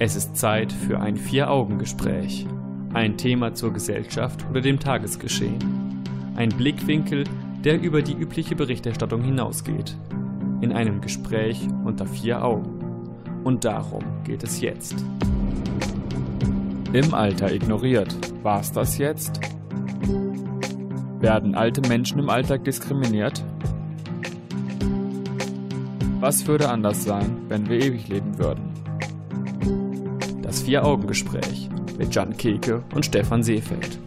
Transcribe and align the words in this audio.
Es 0.00 0.14
ist 0.14 0.36
Zeit 0.36 0.72
für 0.72 1.00
ein 1.00 1.16
Vier-Augen-Gespräch. 1.16 2.46
Ein 2.94 3.16
Thema 3.16 3.54
zur 3.54 3.72
Gesellschaft 3.72 4.46
oder 4.48 4.60
dem 4.60 4.78
Tagesgeschehen. 4.78 5.58
Ein 6.36 6.50
Blickwinkel, 6.50 7.24
der 7.64 7.82
über 7.82 8.00
die 8.00 8.12
übliche 8.12 8.54
Berichterstattung 8.54 9.22
hinausgeht. 9.22 9.96
In 10.60 10.72
einem 10.72 11.00
Gespräch 11.00 11.66
unter 11.84 12.06
vier 12.06 12.44
Augen. 12.44 12.78
Und 13.42 13.64
darum 13.64 14.04
geht 14.22 14.44
es 14.44 14.60
jetzt. 14.60 15.04
Im 16.92 17.12
Alter 17.12 17.52
ignoriert. 17.52 18.16
War's 18.44 18.70
das 18.70 18.98
jetzt? 18.98 19.40
Werden 21.18 21.56
alte 21.56 21.80
Menschen 21.88 22.20
im 22.20 22.30
Alltag 22.30 22.62
diskriminiert? 22.62 23.44
Was 26.20 26.46
würde 26.46 26.68
anders 26.68 27.02
sein, 27.02 27.38
wenn 27.48 27.68
wir 27.68 27.80
ewig 27.80 28.06
leben 28.06 28.38
würden? 28.38 28.67
Vier-Augen-Gespräch 30.68 31.70
mit 31.96 32.14
Jan 32.14 32.36
Keke 32.36 32.84
und 32.94 33.06
Stefan 33.06 33.42
Seefeld. 33.42 33.98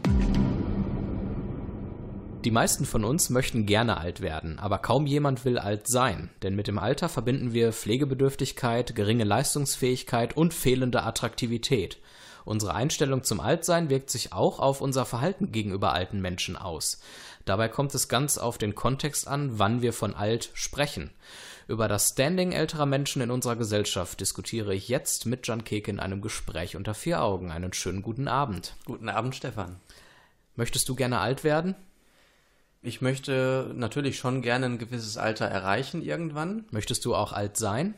Die 2.46 2.52
meisten 2.52 2.86
von 2.86 3.04
uns 3.04 3.32
möchten 3.32 3.66
gerne 3.66 3.98
alt 3.98 4.22
werden, 4.22 4.60
aber 4.60 4.78
kaum 4.78 5.08
jemand 5.08 5.44
will 5.44 5.58
alt 5.58 5.88
sein, 5.88 6.30
denn 6.44 6.56
mit 6.56 6.68
dem 6.68 6.78
Alter 6.78 7.10
verbinden 7.10 7.54
wir 7.54 7.74
Pflegebedürftigkeit, 7.74 8.94
geringe 8.94 9.24
Leistungsfähigkeit 9.24 10.38
und 10.38 10.54
fehlende 10.54 11.02
Attraktivität. 11.02 11.98
Unsere 12.46 12.76
Einstellung 12.76 13.24
zum 13.24 13.40
Altsein 13.40 13.90
wirkt 13.90 14.12
sich 14.12 14.32
auch 14.32 14.60
auf 14.60 14.82
unser 14.82 15.06
Verhalten 15.06 15.52
gegenüber 15.52 15.94
alten 15.94 16.22
Menschen 16.22 16.58
aus. 16.58 17.02
Dabei 17.46 17.70
kommt 17.70 17.96
es 17.96 18.08
ganz 18.08 18.38
auf 18.38 18.60
den 18.60 18.76
Kontext 18.76 19.28
an, 19.28 19.58
wann 19.58 19.82
wir 19.82 19.94
von 19.94 20.14
alt 20.14 20.52
sprechen. 20.54 21.10
Über 21.72 21.88
das 21.88 22.10
Standing 22.10 22.52
älterer 22.52 22.86
Menschen 22.86 23.22
in 23.22 23.32
unserer 23.32 23.56
Gesellschaft 23.56 24.20
diskutiere 24.20 24.76
ich 24.76 24.90
jetzt 24.90 25.26
mit 25.26 25.48
Jan 25.48 25.64
Keke 25.64 25.90
in 25.90 26.02
einem 26.02 26.20
Gespräch 26.20 26.76
unter 26.76 26.94
vier 26.94 27.24
Augen. 27.24 27.50
Einen 27.50 27.72
schönen 27.72 28.02
guten 28.02 28.28
Abend. 28.28 28.76
Guten 28.84 29.08
Abend, 29.08 29.38
Stefan. 29.38 29.78
Möchtest 30.58 30.90
du 30.90 30.96
gerne 30.96 31.20
alt 31.20 31.46
werden? 31.46 31.76
Ich 32.82 33.00
möchte 33.00 33.72
natürlich 33.74 34.18
schon 34.18 34.42
gerne 34.42 34.66
ein 34.66 34.80
gewisses 34.80 35.16
Alter 35.16 35.46
erreichen 35.46 36.02
irgendwann. 36.02 36.66
Möchtest 36.72 37.06
du 37.06 37.16
auch 37.16 37.32
alt 37.32 37.56
sein? 37.56 37.94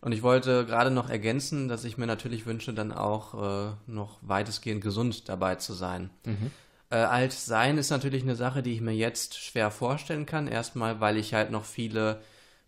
Und 0.00 0.10
ich 0.10 0.24
wollte 0.24 0.66
gerade 0.66 0.90
noch 0.90 1.08
ergänzen, 1.08 1.68
dass 1.68 1.84
ich 1.84 1.96
mir 1.96 2.08
natürlich 2.08 2.44
wünsche, 2.44 2.74
dann 2.74 2.90
auch 2.90 3.34
äh, 3.34 3.72
noch 3.86 4.18
weitestgehend 4.22 4.82
gesund 4.82 5.28
dabei 5.28 5.54
zu 5.54 5.74
sein. 5.74 6.10
Mhm. 6.24 6.50
Äh, 6.90 6.96
alt 6.96 7.32
sein 7.32 7.78
ist 7.78 7.90
natürlich 7.90 8.24
eine 8.24 8.34
Sache, 8.34 8.64
die 8.64 8.72
ich 8.72 8.80
mir 8.80 8.96
jetzt 8.96 9.38
schwer 9.38 9.70
vorstellen 9.70 10.26
kann. 10.26 10.48
Erstmal, 10.48 10.98
weil 10.98 11.18
ich 11.18 11.34
halt 11.34 11.52
noch 11.52 11.64
viele 11.64 12.20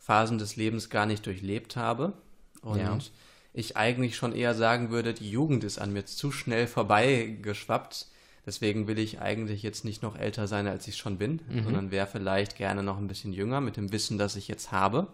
Phasen 0.04 0.36
des 0.36 0.56
Lebens 0.56 0.90
gar 0.90 1.06
nicht 1.06 1.24
durchlebt 1.24 1.76
habe. 1.76 2.12
Und 2.60 2.78
ja. 2.78 2.98
ich 3.54 3.78
eigentlich 3.78 4.16
schon 4.16 4.34
eher 4.34 4.54
sagen 4.54 4.90
würde, 4.90 5.14
die 5.14 5.30
Jugend 5.30 5.64
ist 5.64 5.78
an 5.78 5.94
mir 5.94 6.04
zu 6.04 6.30
schnell 6.30 6.66
vorbeigeschwappt. 6.66 8.08
Deswegen 8.44 8.86
will 8.86 8.98
ich 8.98 9.22
eigentlich 9.22 9.62
jetzt 9.62 9.86
nicht 9.86 10.02
noch 10.02 10.14
älter 10.14 10.46
sein, 10.46 10.66
als 10.66 10.86
ich 10.86 10.98
schon 10.98 11.16
bin, 11.16 11.40
mhm. 11.48 11.64
sondern 11.64 11.90
wäre 11.90 12.06
vielleicht 12.06 12.56
gerne 12.56 12.82
noch 12.82 12.98
ein 12.98 13.08
bisschen 13.08 13.32
jünger 13.32 13.62
mit 13.62 13.78
dem 13.78 13.92
Wissen, 13.92 14.18
das 14.18 14.36
ich 14.36 14.46
jetzt 14.46 14.72
habe. 14.72 15.06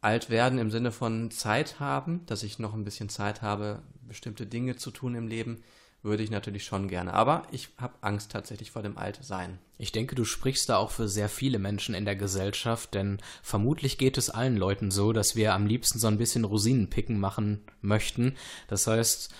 Alt 0.00 0.30
werden 0.30 0.58
im 0.58 0.70
Sinne 0.70 0.92
von 0.92 1.30
Zeit 1.30 1.78
haben, 1.78 2.24
dass 2.24 2.42
ich 2.42 2.58
noch 2.58 2.72
ein 2.72 2.84
bisschen 2.84 3.10
Zeit 3.10 3.42
habe, 3.42 3.82
bestimmte 4.08 4.46
Dinge 4.46 4.76
zu 4.76 4.90
tun 4.90 5.14
im 5.14 5.28
Leben, 5.28 5.62
würde 6.02 6.22
ich 6.22 6.30
natürlich 6.30 6.64
schon 6.64 6.88
gerne. 6.88 7.12
Aber 7.12 7.42
ich 7.50 7.68
habe 7.76 7.94
Angst 8.00 8.32
tatsächlich 8.32 8.70
vor 8.70 8.82
dem 8.82 8.96
Altsein. 8.96 9.58
Ich 9.78 9.92
denke, 9.92 10.14
du 10.14 10.24
sprichst 10.24 10.68
da 10.68 10.76
auch 10.76 10.90
für 10.90 11.08
sehr 11.08 11.28
viele 11.28 11.58
Menschen 11.58 11.94
in 11.94 12.04
der 12.04 12.16
Gesellschaft, 12.16 12.94
denn 12.94 13.18
vermutlich 13.42 13.98
geht 13.98 14.18
es 14.18 14.30
allen 14.30 14.56
Leuten 14.56 14.90
so, 14.90 15.12
dass 15.12 15.36
wir 15.36 15.54
am 15.54 15.66
liebsten 15.66 15.98
so 15.98 16.06
ein 16.06 16.18
bisschen 16.18 16.44
Rosinenpicken 16.44 17.18
machen 17.18 17.60
möchten. 17.82 18.34
Das 18.68 18.86
heißt, 18.86 19.30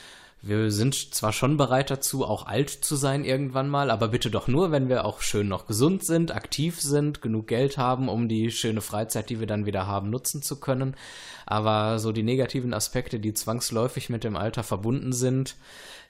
wir 0.43 0.71
sind 0.71 1.15
zwar 1.15 1.35
schon 1.35 1.59
bereit 1.59 1.91
dazu, 1.91 2.25
auch 2.25 2.47
alt 2.47 2.71
zu 2.71 2.97
sein 2.97 3.27
irgendwann 3.27 3.69
mal, 3.69 3.91
aber 3.91 4.09
bitte 4.09 4.31
doch 4.31 4.49
nur, 4.49 4.71
wenn 4.71 4.89
wir 4.89 5.05
auch 5.05 5.21
schön 5.21 5.49
noch 5.49 5.67
gesund 5.67 6.03
sind, 6.03 6.35
aktiv 6.35 6.81
sind, 6.81 7.21
genug 7.21 7.47
Geld 7.47 7.77
haben, 7.77 8.09
um 8.09 8.27
die 8.27 8.51
schöne 8.51 8.81
Freizeit, 8.81 9.29
die 9.29 9.39
wir 9.39 9.47
dann 9.47 9.67
wieder 9.67 9.87
haben, 9.87 10.09
nutzen 10.09 10.41
zu 10.41 10.59
können. 10.59 10.97
Aber 11.45 11.99
so 11.99 12.13
die 12.13 12.23
negativen 12.23 12.73
Aspekte, 12.73 13.21
die 13.21 13.35
zwangsläufig 13.35 14.09
mit 14.09 14.25
dem 14.25 14.37
Alter 14.37 14.63
verbunden 14.63 15.13
sind, 15.13 15.57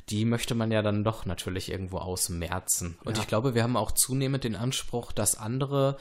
die 0.08 0.24
möchte 0.24 0.54
man 0.54 0.70
ja 0.70 0.82
dann 0.82 1.04
doch 1.04 1.26
natürlich 1.26 1.70
irgendwo 1.70 1.98
ausmerzen. 1.98 2.98
Und 3.04 3.16
ja. 3.16 3.22
ich 3.22 3.28
glaube, 3.28 3.54
wir 3.54 3.62
haben 3.62 3.76
auch 3.76 3.92
zunehmend 3.92 4.44
den 4.44 4.56
Anspruch, 4.56 5.12
dass 5.12 5.36
andere 5.36 5.96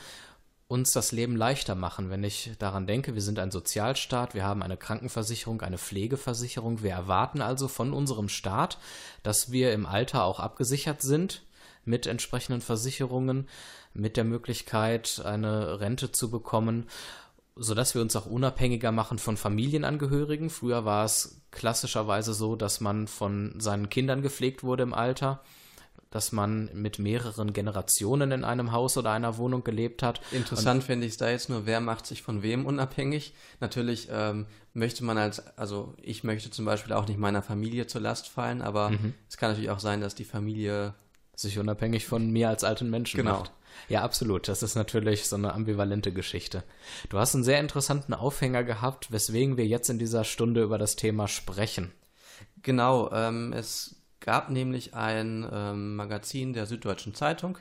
uns 0.68 0.92
das 0.92 1.12
Leben 1.12 1.36
leichter 1.36 1.74
machen. 1.74 2.12
Wenn 2.12 2.24
ich 2.24 2.52
daran 2.60 2.86
denke, 2.86 3.16
wir 3.16 3.24
sind 3.24 3.40
ein 3.40 3.50
Sozialstaat, 3.50 4.36
wir 4.36 4.44
haben 4.44 4.62
eine 4.62 4.78
Krankenversicherung, 4.78 5.62
eine 5.62 5.80
Pflegeversicherung. 5.80 6.84
Wir 6.84 6.92
erwarten 6.92 7.42
also 7.42 7.68
von 7.68 7.92
unserem 7.92 8.30
Staat, 8.30 8.78
dass 9.24 9.52
wir 9.52 9.74
im 9.74 9.88
Alter 9.88 10.24
auch 10.24 10.40
abgesichert 10.40 11.02
sind 11.02 11.42
mit 11.86 12.06
entsprechenden 12.06 12.62
Versicherungen, 12.62 13.50
mit 13.94 14.16
der 14.16 14.26
Möglichkeit, 14.26 15.22
eine 15.26 15.80
Rente 15.80 16.12
zu 16.12 16.30
bekommen 16.30 16.88
sodass 17.60 17.94
wir 17.94 18.02
uns 18.02 18.16
auch 18.16 18.26
unabhängiger 18.26 18.92
machen 18.92 19.20
von 19.20 19.38
Familienangehörigen. 19.38 20.50
Früher 20.50 20.86
war 20.86 21.06
es 21.06 21.42
klassischerweise 21.52 22.34
so, 22.34 22.56
dass 22.56 22.80
man 22.80 23.08
von 23.08 23.60
seinen 23.60 23.90
Kindern 23.90 24.22
gepflegt 24.22 24.64
wurde 24.64 24.84
im 24.84 24.94
Alter, 24.94 25.42
dass 26.10 26.32
man 26.32 26.70
mit 26.74 26.98
mehreren 26.98 27.54
Generationen 27.54 28.32
in 28.32 28.44
einem 28.44 28.72
Haus 28.72 28.98
oder 28.98 29.12
einer 29.12 29.38
Wohnung 29.38 29.64
gelebt 29.64 30.02
hat. 30.02 30.22
Interessant 30.32 30.84
finde 30.84 31.06
ich 31.06 31.14
es 31.14 31.18
da 31.18 31.30
jetzt 31.30 31.50
nur, 31.50 31.66
wer 31.66 31.82
macht 31.82 32.06
sich 32.08 32.24
von 32.24 32.42
wem 32.42 32.66
unabhängig. 32.66 33.34
Natürlich 33.60 34.08
ähm, 34.12 34.48
möchte 34.74 35.04
man 35.04 35.18
als, 35.18 35.46
also 35.58 35.94
ich 36.02 36.24
möchte 36.24 36.50
zum 36.50 36.66
Beispiel 36.66 36.94
auch 36.94 37.08
nicht 37.08 37.20
meiner 37.20 37.44
Familie 37.44 37.86
zur 37.88 38.02
Last 38.02 38.28
fallen, 38.28 38.62
aber 38.62 38.92
mhm. 38.92 39.14
es 39.28 39.38
kann 39.38 39.52
natürlich 39.52 39.70
auch 39.70 39.80
sein, 39.80 40.02
dass 40.02 40.16
die 40.16 40.26
Familie 40.26 40.96
sich 41.36 41.60
unabhängig 41.60 42.06
von 42.06 42.32
mir 42.32 42.50
als 42.50 42.64
alten 42.64 42.90
Menschen 42.90 43.18
genau. 43.18 43.40
macht. 43.40 43.52
Ja, 43.88 44.04
absolut. 44.04 44.48
Das 44.48 44.64
ist 44.64 44.76
natürlich 44.76 45.28
so 45.28 45.36
eine 45.36 45.54
ambivalente 45.54 46.12
Geschichte. 46.12 46.64
Du 47.10 47.18
hast 47.18 47.34
einen 47.36 47.44
sehr 47.44 47.60
interessanten 47.60 48.14
Aufhänger 48.14 48.64
gehabt, 48.64 49.12
weswegen 49.12 49.58
wir 49.58 49.66
jetzt 49.66 49.90
in 49.90 50.00
dieser 50.00 50.24
Stunde 50.24 50.64
über 50.64 50.78
das 50.78 50.96
Thema 50.96 51.28
sprechen. 51.28 51.92
Genau, 52.62 53.12
ähm, 53.12 53.54
es 53.54 53.96
gab 54.20 54.50
nämlich 54.50 54.94
ein 54.94 55.48
ähm, 55.52 55.96
Magazin 55.96 56.54
der 56.54 56.66
Süddeutschen 56.66 57.16
Zeitung. 57.16 57.58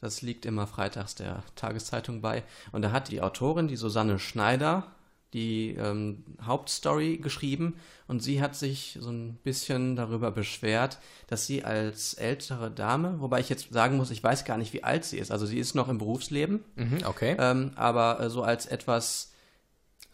Das 0.00 0.20
liegt 0.20 0.46
immer 0.46 0.66
freitags 0.66 1.14
der 1.14 1.44
Tageszeitung 1.54 2.20
bei. 2.20 2.42
Und 2.72 2.82
da 2.82 2.90
hat 2.90 3.08
die 3.08 3.22
Autorin, 3.22 3.68
die 3.68 3.76
Susanne 3.76 4.18
Schneider, 4.18 4.86
die 5.32 5.74
ähm, 5.78 6.24
Hauptstory 6.44 7.18
geschrieben 7.18 7.76
und 8.06 8.22
sie 8.22 8.42
hat 8.42 8.54
sich 8.54 8.98
so 9.00 9.10
ein 9.10 9.38
bisschen 9.42 9.96
darüber 9.96 10.30
beschwert, 10.30 10.98
dass 11.26 11.46
sie 11.46 11.64
als 11.64 12.14
ältere 12.14 12.70
Dame, 12.70 13.20
wobei 13.20 13.40
ich 13.40 13.48
jetzt 13.48 13.72
sagen 13.72 13.96
muss, 13.96 14.10
ich 14.10 14.22
weiß 14.22 14.44
gar 14.44 14.58
nicht, 14.58 14.72
wie 14.72 14.84
alt 14.84 15.04
sie 15.04 15.18
ist. 15.18 15.30
Also 15.30 15.46
sie 15.46 15.58
ist 15.58 15.74
noch 15.74 15.88
im 15.88 15.98
Berufsleben, 15.98 16.64
mhm, 16.76 16.98
okay. 17.06 17.36
Ähm, 17.38 17.72
aber 17.76 18.20
äh, 18.20 18.30
so 18.30 18.42
als 18.42 18.66
etwas 18.66 19.32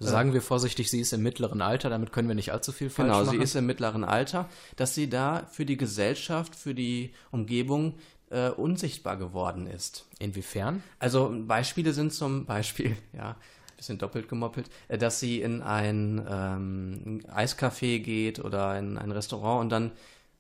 äh, 0.00 0.04
Sagen 0.04 0.32
wir 0.32 0.42
vorsichtig, 0.42 0.90
sie 0.90 1.00
ist 1.00 1.12
im 1.12 1.22
mittleren 1.22 1.60
Alter, 1.60 1.90
damit 1.90 2.12
können 2.12 2.28
wir 2.28 2.34
nicht 2.34 2.52
allzu 2.52 2.72
viel 2.72 2.88
falsch 2.90 3.06
genau, 3.06 3.18
machen. 3.18 3.30
Genau, 3.32 3.38
sie 3.38 3.42
ist 3.42 3.56
im 3.56 3.66
mittleren 3.66 4.04
Alter, 4.04 4.48
dass 4.76 4.94
sie 4.94 5.10
da 5.10 5.46
für 5.50 5.66
die 5.66 5.76
Gesellschaft, 5.76 6.54
für 6.54 6.74
die 6.74 7.12
Umgebung 7.32 7.94
äh, 8.30 8.50
unsichtbar 8.50 9.16
geworden 9.16 9.66
ist. 9.66 10.06
Inwiefern? 10.18 10.82
Also 10.98 11.34
Beispiele 11.46 11.92
sind 11.92 12.12
zum 12.12 12.46
Beispiel, 12.46 12.96
ja, 13.12 13.36
bisschen 13.78 13.96
doppelt 13.96 14.28
gemoppelt, 14.28 14.68
äh, 14.88 14.98
dass 14.98 15.18
sie 15.18 15.40
in 15.40 15.62
ein 15.62 16.24
ähm, 16.28 17.22
Eiscafé 17.34 18.00
geht 18.00 18.44
oder 18.44 18.78
in 18.78 18.98
ein 18.98 19.10
Restaurant 19.10 19.62
und 19.62 19.70
dann 19.70 19.92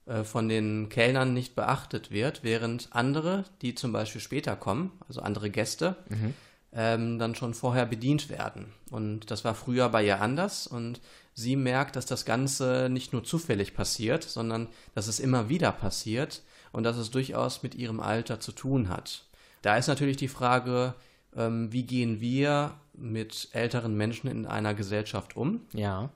äh, 0.04 0.24
von 0.24 0.48
den 0.50 0.90
Kellnern 0.90 1.32
nicht 1.32 1.54
beachtet 1.54 2.10
wird, 2.10 2.42
während 2.42 2.90
andere, 2.92 3.44
die 3.62 3.74
zum 3.74 3.92
Beispiel 3.92 4.20
später 4.20 4.56
kommen, 4.56 4.92
also 5.08 5.22
andere 5.22 5.48
Gäste, 5.48 5.96
mhm. 6.10 6.34
ähm, 6.72 7.18
dann 7.18 7.34
schon 7.34 7.54
vorher 7.54 7.86
bedient 7.86 8.28
werden. 8.28 8.72
Und 8.90 9.30
das 9.30 9.44
war 9.44 9.54
früher 9.54 9.88
bei 9.88 10.04
ihr 10.04 10.20
anders 10.20 10.66
und 10.66 11.00
sie 11.34 11.56
merkt, 11.56 11.96
dass 11.96 12.04
das 12.04 12.24
Ganze 12.24 12.88
nicht 12.90 13.12
nur 13.12 13.24
zufällig 13.24 13.74
passiert, 13.74 14.24
sondern 14.24 14.68
dass 14.94 15.06
es 15.06 15.20
immer 15.20 15.48
wieder 15.48 15.72
passiert 15.72 16.42
und 16.72 16.84
dass 16.84 16.96
es 16.96 17.10
durchaus 17.10 17.62
mit 17.62 17.74
ihrem 17.74 18.00
Alter 18.00 18.40
zu 18.40 18.52
tun 18.52 18.88
hat. 18.88 19.24
Da 19.62 19.76
ist 19.76 19.88
natürlich 19.88 20.16
die 20.16 20.28
Frage, 20.28 20.94
ähm, 21.36 21.72
wie 21.72 21.84
gehen 21.84 22.20
wir 22.20 22.74
mit 22.92 23.48
älteren 23.52 23.96
Menschen 23.96 24.28
in 24.28 24.46
einer 24.46 24.74
Gesellschaft 24.74 25.36
um? 25.36 25.60
Ja. 25.72 26.10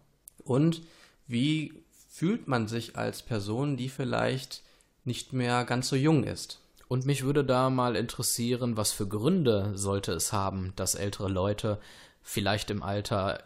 Und 0.45 0.83
wie 1.27 1.73
fühlt 2.09 2.49
man 2.49 2.69
sich 2.69 2.97
als 2.97 3.23
Person, 3.23 3.77
die 3.77 3.89
vielleicht 3.89 4.63
nicht 5.05 5.33
mehr 5.33 5.65
ganz 5.65 5.89
so 5.89 5.97
jung 5.97 6.25
ist? 6.25 6.61
Und 6.89 7.07
mich 7.07 7.23
würde 7.23 7.45
da 7.45 7.71
mal 7.71 7.97
interessieren, 7.97 8.77
was 8.77 8.93
für 8.93 9.09
Gründe 9.09 9.73
sollte 9.75 10.13
es 10.13 10.33
haben, 10.33 10.75
dass 10.77 10.95
ältere 10.95 11.29
Leute 11.29 11.79
vielleicht 12.21 12.71
im 12.71 12.83
Alter 12.83 13.43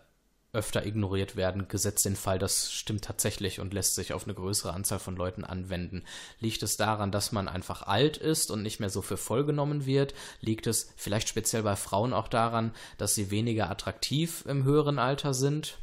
öfter 0.56 0.84
ignoriert 0.84 1.36
werden, 1.36 1.68
gesetzt 1.68 2.04
den 2.04 2.16
Fall, 2.16 2.38
das 2.38 2.72
stimmt 2.72 3.04
tatsächlich 3.04 3.60
und 3.60 3.72
lässt 3.72 3.94
sich 3.94 4.12
auf 4.12 4.24
eine 4.24 4.34
größere 4.34 4.72
Anzahl 4.72 4.98
von 4.98 5.16
Leuten 5.16 5.44
anwenden. 5.44 6.02
Liegt 6.40 6.62
es 6.62 6.76
daran, 6.76 7.12
dass 7.12 7.30
man 7.30 7.46
einfach 7.46 7.82
alt 7.82 8.16
ist 8.16 8.50
und 8.50 8.62
nicht 8.62 8.80
mehr 8.80 8.90
so 8.90 9.02
für 9.02 9.16
voll 9.16 9.44
genommen 9.44 9.86
wird? 9.86 10.14
Liegt 10.40 10.66
es 10.66 10.92
vielleicht 10.96 11.28
speziell 11.28 11.62
bei 11.62 11.76
Frauen 11.76 12.12
auch 12.12 12.28
daran, 12.28 12.72
dass 12.98 13.14
sie 13.14 13.30
weniger 13.30 13.70
attraktiv 13.70 14.44
im 14.48 14.64
höheren 14.64 14.98
Alter 14.98 15.34
sind? 15.34 15.78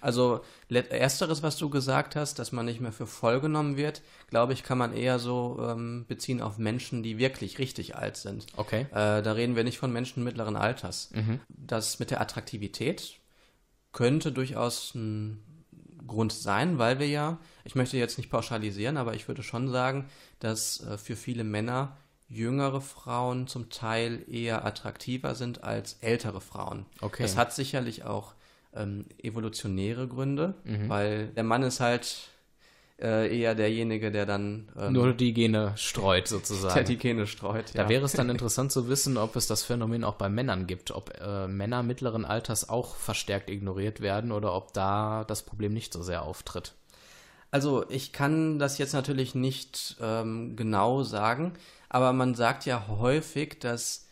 Also 0.00 0.40
ersteres, 0.68 1.42
was 1.42 1.58
du 1.58 1.68
gesagt 1.68 2.16
hast, 2.16 2.38
dass 2.38 2.52
man 2.52 2.64
nicht 2.64 2.80
mehr 2.80 2.92
für 2.92 3.06
voll 3.06 3.40
genommen 3.40 3.76
wird, 3.76 4.00
glaube 4.28 4.54
ich, 4.54 4.62
kann 4.62 4.78
man 4.78 4.94
eher 4.94 5.18
so 5.18 5.58
ähm, 5.62 6.06
beziehen 6.08 6.40
auf 6.40 6.58
Menschen, 6.58 7.02
die 7.02 7.18
wirklich 7.18 7.58
richtig 7.58 7.96
alt 7.96 8.16
sind. 8.16 8.46
Okay. 8.56 8.86
Äh, 8.92 9.22
da 9.22 9.32
reden 9.32 9.56
wir 9.56 9.64
nicht 9.64 9.78
von 9.78 9.92
Menschen 9.92 10.24
mittleren 10.24 10.56
Alters. 10.56 11.10
Mhm. 11.12 11.40
Das 11.48 11.98
mit 11.98 12.10
der 12.10 12.20
Attraktivität 12.20 13.19
könnte 13.92 14.32
durchaus 14.32 14.94
ein 14.94 15.42
Grund 16.06 16.32
sein, 16.32 16.78
weil 16.78 16.98
wir 16.98 17.08
ja, 17.08 17.38
ich 17.64 17.74
möchte 17.74 17.96
jetzt 17.96 18.18
nicht 18.18 18.30
pauschalisieren, 18.30 18.96
aber 18.96 19.14
ich 19.14 19.28
würde 19.28 19.42
schon 19.42 19.68
sagen, 19.68 20.06
dass 20.40 20.80
äh, 20.84 20.98
für 20.98 21.16
viele 21.16 21.44
Männer 21.44 21.96
jüngere 22.28 22.80
Frauen 22.80 23.46
zum 23.48 23.70
Teil 23.70 24.24
eher 24.28 24.64
attraktiver 24.64 25.34
sind 25.34 25.64
als 25.64 25.94
ältere 26.00 26.40
Frauen. 26.40 26.86
Okay. 27.00 27.22
Das 27.22 27.36
hat 27.36 27.52
sicherlich 27.52 28.04
auch 28.04 28.34
ähm, 28.72 29.06
evolutionäre 29.22 30.06
Gründe, 30.06 30.54
Mhm. 30.64 30.88
weil 30.88 31.26
der 31.28 31.42
Mann 31.44 31.62
ist 31.62 31.80
halt 31.80 32.28
äh, 33.00 33.38
eher 33.38 33.54
derjenige, 33.54 34.10
der 34.10 34.26
dann 34.26 34.68
ähm, 34.78 34.92
Nur 34.92 35.12
die 35.12 35.32
Gene 35.32 35.72
streut 35.76 36.28
sozusagen. 36.28 36.74
der 36.74 36.84
die 36.84 36.96
Gene 36.96 37.26
streut. 37.26 37.74
Da 37.74 37.82
ja. 37.82 37.88
wäre 37.88 38.04
es 38.04 38.12
dann 38.12 38.28
interessant 38.30 38.72
zu 38.72 38.88
wissen, 38.88 39.16
ob 39.16 39.36
es 39.36 39.46
das 39.46 39.62
Phänomen 39.62 40.04
auch 40.04 40.14
bei 40.14 40.28
Männern 40.28 40.66
gibt, 40.66 40.90
ob 40.90 41.12
äh, 41.20 41.46
Männer 41.48 41.82
mittleren 41.82 42.24
Alters 42.24 42.68
auch 42.68 42.96
verstärkt 42.96 43.50
ignoriert 43.50 44.00
werden 44.00 44.32
oder 44.32 44.54
ob 44.54 44.72
da 44.72 45.24
das 45.24 45.42
Problem 45.42 45.72
nicht 45.72 45.92
so 45.92 46.02
sehr 46.02 46.22
auftritt. 46.22 46.74
Also 47.50 47.88
ich 47.88 48.12
kann 48.12 48.58
das 48.58 48.78
jetzt 48.78 48.92
natürlich 48.92 49.34
nicht 49.34 49.96
ähm, 50.00 50.54
genau 50.54 51.02
sagen, 51.02 51.54
aber 51.88 52.12
man 52.12 52.34
sagt 52.34 52.64
ja 52.64 52.86
häufig, 52.88 53.58
dass 53.58 54.06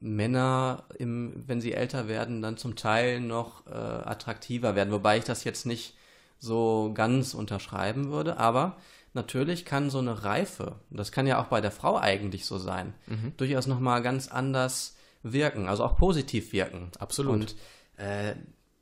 Männer, 0.00 0.84
im, 0.98 1.44
wenn 1.46 1.62
sie 1.62 1.72
älter 1.72 2.08
werden, 2.08 2.42
dann 2.42 2.58
zum 2.58 2.76
Teil 2.76 3.20
noch 3.20 3.66
äh, 3.66 3.70
attraktiver 3.70 4.74
werden, 4.74 4.92
wobei 4.92 5.16
ich 5.16 5.24
das 5.24 5.44
jetzt 5.44 5.64
nicht 5.64 5.94
so 6.38 6.92
ganz 6.94 7.34
unterschreiben 7.34 8.10
würde, 8.10 8.38
aber 8.38 8.76
natürlich 9.12 9.64
kann 9.64 9.90
so 9.90 9.98
eine 9.98 10.24
Reife, 10.24 10.76
das 10.90 11.12
kann 11.12 11.26
ja 11.26 11.40
auch 11.40 11.46
bei 11.46 11.60
der 11.60 11.70
Frau 11.70 11.98
eigentlich 11.98 12.46
so 12.46 12.58
sein, 12.58 12.94
durchaus 13.36 13.66
nochmal 13.66 14.02
ganz 14.02 14.28
anders 14.28 14.96
wirken, 15.22 15.68
also 15.68 15.84
auch 15.84 15.96
positiv 15.96 16.52
wirken. 16.52 16.90
Absolut. 16.98 17.34
Und 17.34 17.56
äh, 17.96 18.34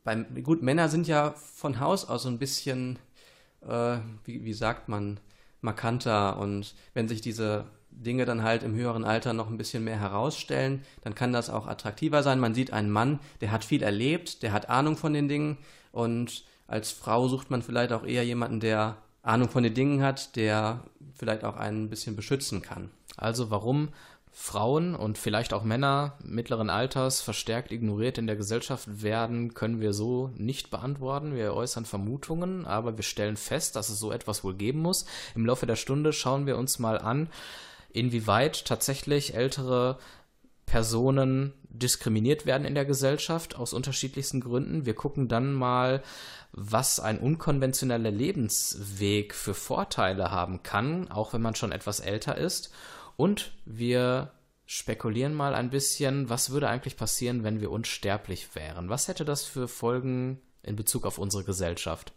beim, 0.04 0.42
gut, 0.42 0.62
Männer 0.62 0.88
sind 0.88 1.06
ja 1.06 1.32
von 1.32 1.78
Haus 1.78 2.08
aus 2.08 2.24
so 2.24 2.28
ein 2.28 2.38
bisschen 2.38 2.98
äh, 3.66 3.98
wie, 4.24 4.44
wie 4.44 4.52
sagt 4.52 4.88
man, 4.88 5.20
markanter 5.60 6.38
und 6.38 6.74
wenn 6.94 7.08
sich 7.08 7.20
diese 7.20 7.66
Dinge 7.90 8.24
dann 8.24 8.42
halt 8.42 8.62
im 8.62 8.74
höheren 8.74 9.04
Alter 9.04 9.32
noch 9.32 9.48
ein 9.48 9.58
bisschen 9.58 9.84
mehr 9.84 10.00
herausstellen, 10.00 10.82
dann 11.02 11.14
kann 11.14 11.32
das 11.32 11.50
auch 11.50 11.66
attraktiver 11.66 12.22
sein. 12.22 12.40
Man 12.40 12.54
sieht 12.54 12.72
einen 12.72 12.90
Mann, 12.90 13.20
der 13.40 13.52
hat 13.52 13.64
viel 13.64 13.82
erlebt, 13.82 14.42
der 14.42 14.52
hat 14.52 14.70
Ahnung 14.70 14.96
von 14.96 15.12
den 15.12 15.28
Dingen 15.28 15.58
und 15.92 16.44
als 16.72 16.90
Frau 16.90 17.28
sucht 17.28 17.50
man 17.50 17.60
vielleicht 17.60 17.92
auch 17.92 18.04
eher 18.04 18.24
jemanden, 18.24 18.58
der 18.58 18.96
Ahnung 19.22 19.50
von 19.50 19.62
den 19.62 19.74
Dingen 19.74 20.02
hat, 20.02 20.36
der 20.36 20.80
vielleicht 21.14 21.44
auch 21.44 21.56
einen 21.56 21.84
ein 21.84 21.90
bisschen 21.90 22.16
beschützen 22.16 22.62
kann. 22.62 22.88
Also 23.18 23.50
warum 23.50 23.90
Frauen 24.30 24.94
und 24.94 25.18
vielleicht 25.18 25.52
auch 25.52 25.64
Männer 25.64 26.16
mittleren 26.24 26.70
Alters 26.70 27.20
verstärkt 27.20 27.70
ignoriert 27.72 28.16
in 28.16 28.26
der 28.26 28.36
Gesellschaft 28.36 29.02
werden, 29.02 29.52
können 29.52 29.80
wir 29.80 29.92
so 29.92 30.30
nicht 30.34 30.70
beantworten. 30.70 31.34
Wir 31.34 31.52
äußern 31.52 31.84
Vermutungen, 31.84 32.64
aber 32.64 32.96
wir 32.96 33.04
stellen 33.04 33.36
fest, 33.36 33.76
dass 33.76 33.90
es 33.90 34.00
so 34.00 34.10
etwas 34.10 34.42
wohl 34.42 34.54
geben 34.54 34.80
muss. 34.80 35.04
Im 35.34 35.44
Laufe 35.44 35.66
der 35.66 35.76
Stunde 35.76 36.14
schauen 36.14 36.46
wir 36.46 36.56
uns 36.56 36.78
mal 36.78 36.98
an, 36.98 37.28
inwieweit 37.92 38.64
tatsächlich 38.64 39.34
ältere 39.34 39.98
Personen 40.64 41.52
diskriminiert 41.68 42.46
werden 42.46 42.66
in 42.66 42.74
der 42.74 42.86
Gesellschaft 42.86 43.56
aus 43.56 43.74
unterschiedlichsten 43.74 44.40
Gründen. 44.40 44.86
Wir 44.86 44.94
gucken 44.94 45.28
dann 45.28 45.52
mal, 45.52 46.02
was 46.52 47.00
ein 47.00 47.18
unkonventioneller 47.18 48.10
Lebensweg 48.10 49.34
für 49.34 49.54
Vorteile 49.54 50.30
haben 50.30 50.62
kann, 50.62 51.10
auch 51.10 51.32
wenn 51.32 51.42
man 51.42 51.54
schon 51.54 51.72
etwas 51.72 52.00
älter 52.00 52.36
ist. 52.36 52.72
Und 53.16 53.52
wir 53.64 54.32
spekulieren 54.66 55.34
mal 55.34 55.54
ein 55.54 55.70
bisschen, 55.70 56.28
was 56.28 56.50
würde 56.50 56.68
eigentlich 56.68 56.96
passieren, 56.96 57.42
wenn 57.42 57.60
wir 57.60 57.70
unsterblich 57.70 58.54
wären? 58.54 58.88
Was 58.88 59.08
hätte 59.08 59.24
das 59.24 59.44
für 59.44 59.66
Folgen 59.66 60.40
in 60.62 60.76
Bezug 60.76 61.06
auf 61.06 61.18
unsere 61.18 61.44
Gesellschaft? 61.44 62.12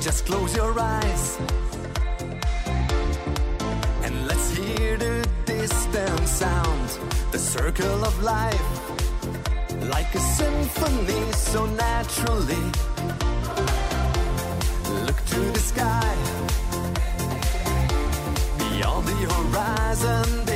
Just 0.00 0.24
close 0.24 0.56
your 0.56 0.74
eyes 0.78 1.38
circle 7.48 8.04
of 8.04 8.22
life, 8.22 8.90
like 9.88 10.14
a 10.14 10.18
symphony 10.18 11.32
so 11.32 11.64
naturally. 11.64 12.64
Look 15.06 15.18
to 15.32 15.40
the 15.56 15.58
sky, 15.58 16.14
beyond 18.58 19.06
the 19.06 19.18
horizon, 19.32 20.47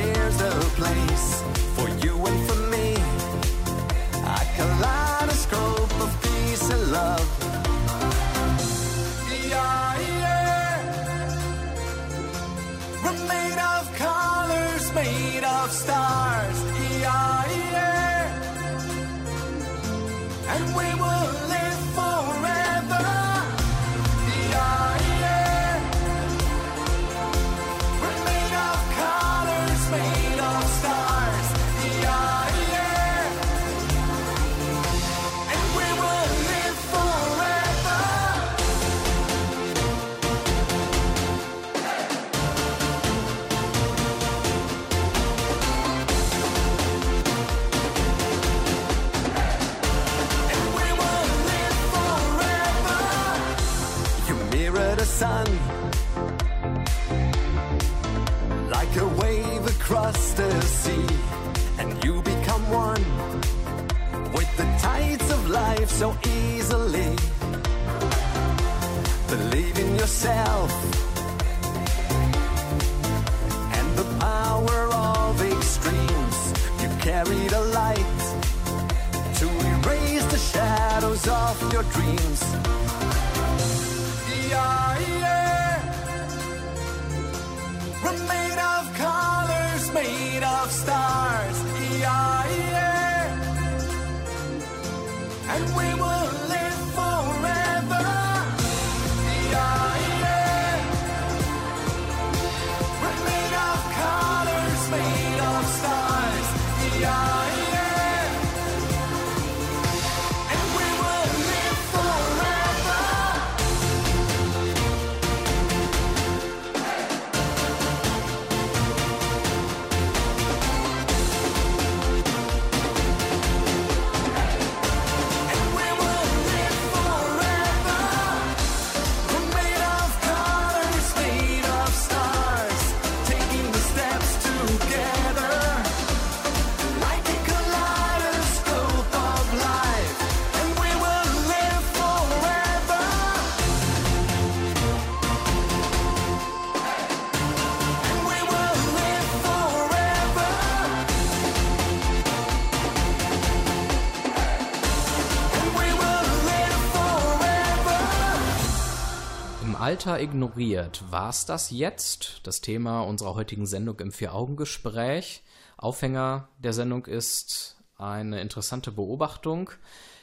Alter 160.02 160.20
ignoriert. 160.20 161.04
War's 161.10 161.46
das 161.46 161.70
jetzt? 161.70 162.40
Das 162.42 162.60
Thema 162.60 163.02
unserer 163.02 163.36
heutigen 163.36 163.66
Sendung 163.66 164.00
im 164.00 164.10
Vier-Augen-Gespräch. 164.10 165.44
Aufhänger 165.76 166.48
der 166.58 166.72
Sendung 166.72 167.06
ist 167.06 167.80
eine 167.98 168.40
interessante 168.40 168.90
Beobachtung. 168.90 169.70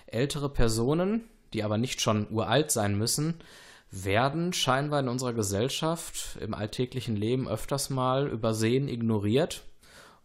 Ältere 0.06 0.50
Personen, 0.50 1.30
die 1.54 1.64
aber 1.64 1.78
nicht 1.78 2.02
schon 2.02 2.30
uralt 2.30 2.72
sein 2.72 2.98
müssen, 2.98 3.36
werden 3.90 4.52
scheinbar 4.52 5.00
in 5.00 5.08
unserer 5.08 5.32
Gesellschaft 5.32 6.38
im 6.42 6.54
alltäglichen 6.54 7.16
Leben 7.16 7.48
öfters 7.48 7.90
mal 7.90 8.28
übersehen, 8.28 8.90
ignoriert. 8.90 9.64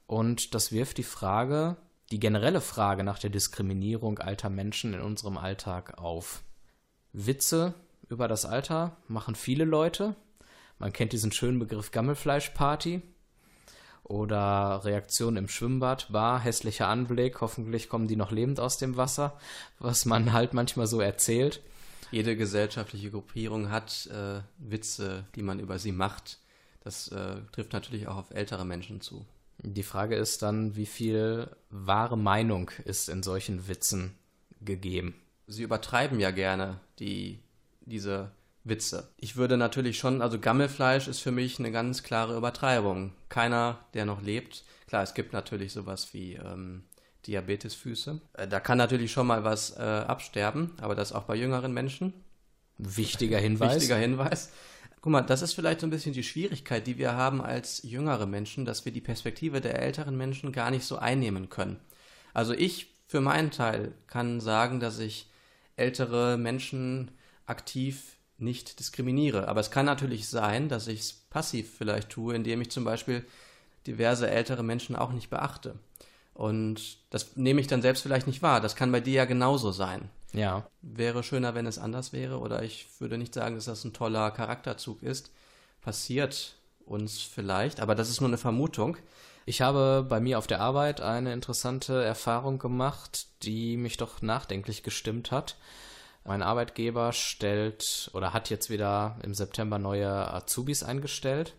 Und 0.08 0.56
das 0.56 0.73
wirft 0.73 0.99
die 0.99 1.04
Frage, 1.04 1.76
die 2.11 2.18
generelle 2.18 2.61
Frage 2.61 3.04
nach 3.04 3.20
der 3.20 3.30
Diskriminierung 3.30 4.18
alter 4.18 4.50
Menschen 4.50 4.94
in 4.94 5.00
unserem 5.00 5.38
Alltag 5.38 5.96
auf. 5.99 6.42
Witze 7.12 7.75
über 8.08 8.28
das 8.28 8.44
Alter 8.44 8.96
machen 9.08 9.34
viele 9.34 9.64
Leute. 9.64 10.14
Man 10.78 10.92
kennt 10.92 11.12
diesen 11.12 11.32
schönen 11.32 11.58
Begriff 11.58 11.90
Gammelfleischparty 11.90 13.02
oder 14.02 14.84
Reaktion 14.84 15.37
im 15.37 15.49
Schwimmbad, 15.49 16.12
Bar, 16.12 16.40
hässlicher 16.40 16.88
Anblick, 16.88 17.40
hoffentlich 17.40 17.88
kommen 17.88 18.06
die 18.06 18.16
noch 18.16 18.30
lebend 18.30 18.61
aus 18.61 18.76
dem 18.76 18.96
Wasser, 18.96 19.38
was 19.78 20.04
man 20.04 20.32
halt 20.32 20.52
manchmal 20.52 20.87
so 20.87 21.00
erzählt. 21.00 21.62
Jede 22.11 22.37
gesellschaftliche 22.37 23.11
Gruppierung 23.11 23.70
hat 23.70 24.06
äh, 24.06 24.40
Witze, 24.58 25.25
die 25.34 25.42
man 25.42 25.58
über 25.58 25.78
sie 25.78 25.92
macht. 25.92 26.38
Das 26.82 27.08
äh, 27.08 27.37
trifft 27.50 27.73
natürlich 27.73 28.06
auch 28.06 28.16
auf 28.16 28.30
ältere 28.30 28.64
Menschen 28.64 29.00
zu. 29.00 29.25
Die 29.58 29.82
Frage 29.82 30.16
ist 30.16 30.42
dann, 30.42 30.76
wie 30.76 30.87
viel 30.87 31.49
wahre 31.70 32.18
Meinung 32.18 32.70
ist 32.84 33.08
in 33.08 33.23
solchen 33.23 33.66
Witzen 33.66 34.14
gegeben. 34.61 35.14
Sie 35.46 35.62
übertreiben 35.62 36.20
ja 36.20 36.30
gerne 36.30 36.80
die, 36.99 37.38
diese 37.86 38.30
Witze. 38.64 39.10
Ich 39.18 39.36
würde 39.36 39.56
natürlich 39.56 39.98
schon, 39.98 40.22
also 40.22 40.38
Gammelfleisch 40.38 41.06
ist 41.08 41.20
für 41.20 41.32
mich 41.32 41.58
eine 41.58 41.70
ganz 41.70 42.02
klare 42.02 42.36
Übertreibung. 42.36 43.12
Keiner, 43.28 43.78
der 43.92 44.06
noch 44.06 44.22
lebt, 44.22 44.64
klar, 44.86 45.02
es 45.02 45.14
gibt 45.14 45.32
natürlich 45.32 45.72
sowas 45.72 46.14
wie 46.14 46.34
ähm, 46.34 46.84
Diabetesfüße. 47.26 48.20
Äh, 48.34 48.48
da 48.48 48.60
kann 48.60 48.78
natürlich 48.78 49.12
schon 49.12 49.26
mal 49.26 49.44
was 49.44 49.76
äh, 49.76 49.82
absterben, 49.82 50.72
aber 50.80 50.94
das 50.94 51.12
auch 51.12 51.24
bei 51.24 51.34
jüngeren 51.34 51.72
Menschen. 51.72 52.14
Wichtiger 52.78 53.38
Hinweis. 53.40 53.74
Wichtiger 53.74 53.96
Hinweis. 53.96 54.52
Guck 55.00 55.12
mal, 55.12 55.20
das 55.20 55.42
ist 55.42 55.52
vielleicht 55.52 55.80
so 55.80 55.86
ein 55.86 55.90
bisschen 55.90 56.14
die 56.14 56.22
Schwierigkeit, 56.22 56.86
die 56.86 56.96
wir 56.96 57.12
haben 57.12 57.42
als 57.42 57.82
jüngere 57.82 58.24
Menschen, 58.24 58.64
dass 58.64 58.86
wir 58.86 58.92
die 58.92 59.02
Perspektive 59.02 59.60
der 59.60 59.78
älteren 59.78 60.16
Menschen 60.16 60.50
gar 60.50 60.70
nicht 60.70 60.86
so 60.86 60.96
einnehmen 60.96 61.50
können. 61.50 61.78
Also 62.32 62.54
ich 62.54 62.94
für 63.06 63.20
meinen 63.20 63.50
Teil 63.50 63.92
kann 64.06 64.40
sagen, 64.40 64.80
dass 64.80 64.98
ich 64.98 65.28
ältere 65.76 66.38
Menschen 66.38 67.10
aktiv 67.46 68.16
nicht 68.38 68.78
diskriminiere. 68.78 69.48
Aber 69.48 69.60
es 69.60 69.70
kann 69.70 69.86
natürlich 69.86 70.28
sein, 70.28 70.68
dass 70.68 70.86
ich 70.86 71.00
es 71.00 71.12
passiv 71.12 71.72
vielleicht 71.76 72.10
tue, 72.10 72.34
indem 72.34 72.60
ich 72.60 72.70
zum 72.70 72.84
Beispiel 72.84 73.24
diverse 73.86 74.28
ältere 74.28 74.62
Menschen 74.62 74.96
auch 74.96 75.12
nicht 75.12 75.30
beachte. 75.30 75.78
Und 76.32 76.98
das 77.10 77.36
nehme 77.36 77.60
ich 77.60 77.68
dann 77.68 77.82
selbst 77.82 78.02
vielleicht 78.02 78.26
nicht 78.26 78.42
wahr. 78.42 78.60
Das 78.60 78.76
kann 78.76 78.90
bei 78.90 79.00
dir 79.00 79.14
ja 79.14 79.24
genauso 79.24 79.70
sein. 79.70 80.10
Ja. 80.32 80.66
Wäre 80.82 81.22
schöner, 81.22 81.54
wenn 81.54 81.66
es 81.66 81.78
anders 81.78 82.12
wäre. 82.12 82.40
Oder 82.40 82.62
ich 82.62 82.88
würde 82.98 83.18
nicht 83.18 83.34
sagen, 83.34 83.54
dass 83.54 83.66
das 83.66 83.84
ein 83.84 83.92
toller 83.92 84.30
Charakterzug 84.32 85.02
ist. 85.02 85.30
Passiert 85.80 86.56
uns 86.86 87.22
vielleicht, 87.22 87.80
aber 87.80 87.94
das 87.94 88.10
ist 88.10 88.20
nur 88.20 88.28
eine 88.28 88.38
Vermutung. 88.38 88.96
Ich 89.46 89.60
habe 89.60 90.04
bei 90.08 90.20
mir 90.20 90.38
auf 90.38 90.46
der 90.46 90.60
Arbeit 90.60 91.00
eine 91.00 91.32
interessante 91.32 92.02
Erfahrung 92.02 92.58
gemacht, 92.58 93.26
die 93.42 93.76
mich 93.76 93.96
doch 93.96 94.22
nachdenklich 94.22 94.82
gestimmt 94.82 95.30
hat. 95.30 95.56
Mein 96.25 96.43
Arbeitgeber 96.43 97.12
stellt 97.12 98.11
oder 98.14 98.33
hat 98.33 98.49
jetzt 98.49 98.71
wieder 98.71 99.19
im 99.23 99.35
September 99.35 99.78
neue 99.78 100.11
Azubis 100.33 100.83
eingestellt. 100.83 101.54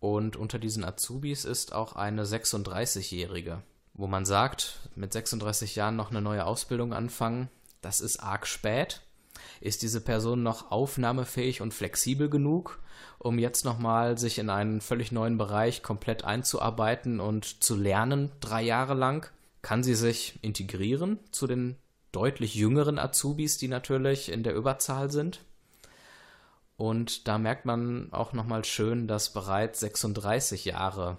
Und 0.00 0.36
unter 0.36 0.58
diesen 0.58 0.84
Azubis 0.84 1.46
ist 1.46 1.72
auch 1.72 1.96
eine 1.96 2.26
36-Jährige, 2.26 3.62
wo 3.94 4.06
man 4.06 4.26
sagt, 4.26 4.90
mit 4.94 5.14
36 5.14 5.76
Jahren 5.76 5.96
noch 5.96 6.10
eine 6.10 6.20
neue 6.20 6.44
Ausbildung 6.44 6.92
anfangen, 6.92 7.48
das 7.80 8.02
ist 8.02 8.18
arg 8.18 8.46
spät. 8.46 9.00
Ist 9.60 9.80
diese 9.80 10.02
Person 10.02 10.42
noch 10.42 10.70
aufnahmefähig 10.70 11.62
und 11.62 11.72
flexibel 11.72 12.28
genug, 12.28 12.80
um 13.18 13.38
jetzt 13.38 13.64
nochmal 13.64 14.18
sich 14.18 14.38
in 14.38 14.50
einen 14.50 14.82
völlig 14.82 15.10
neuen 15.10 15.38
Bereich 15.38 15.82
komplett 15.82 16.22
einzuarbeiten 16.22 17.18
und 17.18 17.64
zu 17.64 17.76
lernen, 17.76 18.30
drei 18.40 18.62
Jahre 18.62 18.94
lang? 18.94 19.30
Kann 19.62 19.82
sie 19.82 19.94
sich 19.94 20.38
integrieren 20.42 21.18
zu 21.30 21.46
den 21.46 21.76
deutlich 22.14 22.54
jüngeren 22.54 22.98
Azubis, 22.98 23.58
die 23.58 23.68
natürlich 23.68 24.30
in 24.30 24.42
der 24.42 24.54
Überzahl 24.54 25.10
sind. 25.10 25.40
Und 26.76 27.28
da 27.28 27.38
merkt 27.38 27.66
man 27.66 28.12
auch 28.12 28.32
nochmal 28.32 28.64
schön, 28.64 29.06
dass 29.06 29.32
bereits 29.32 29.80
36 29.80 30.64
Jahre 30.64 31.18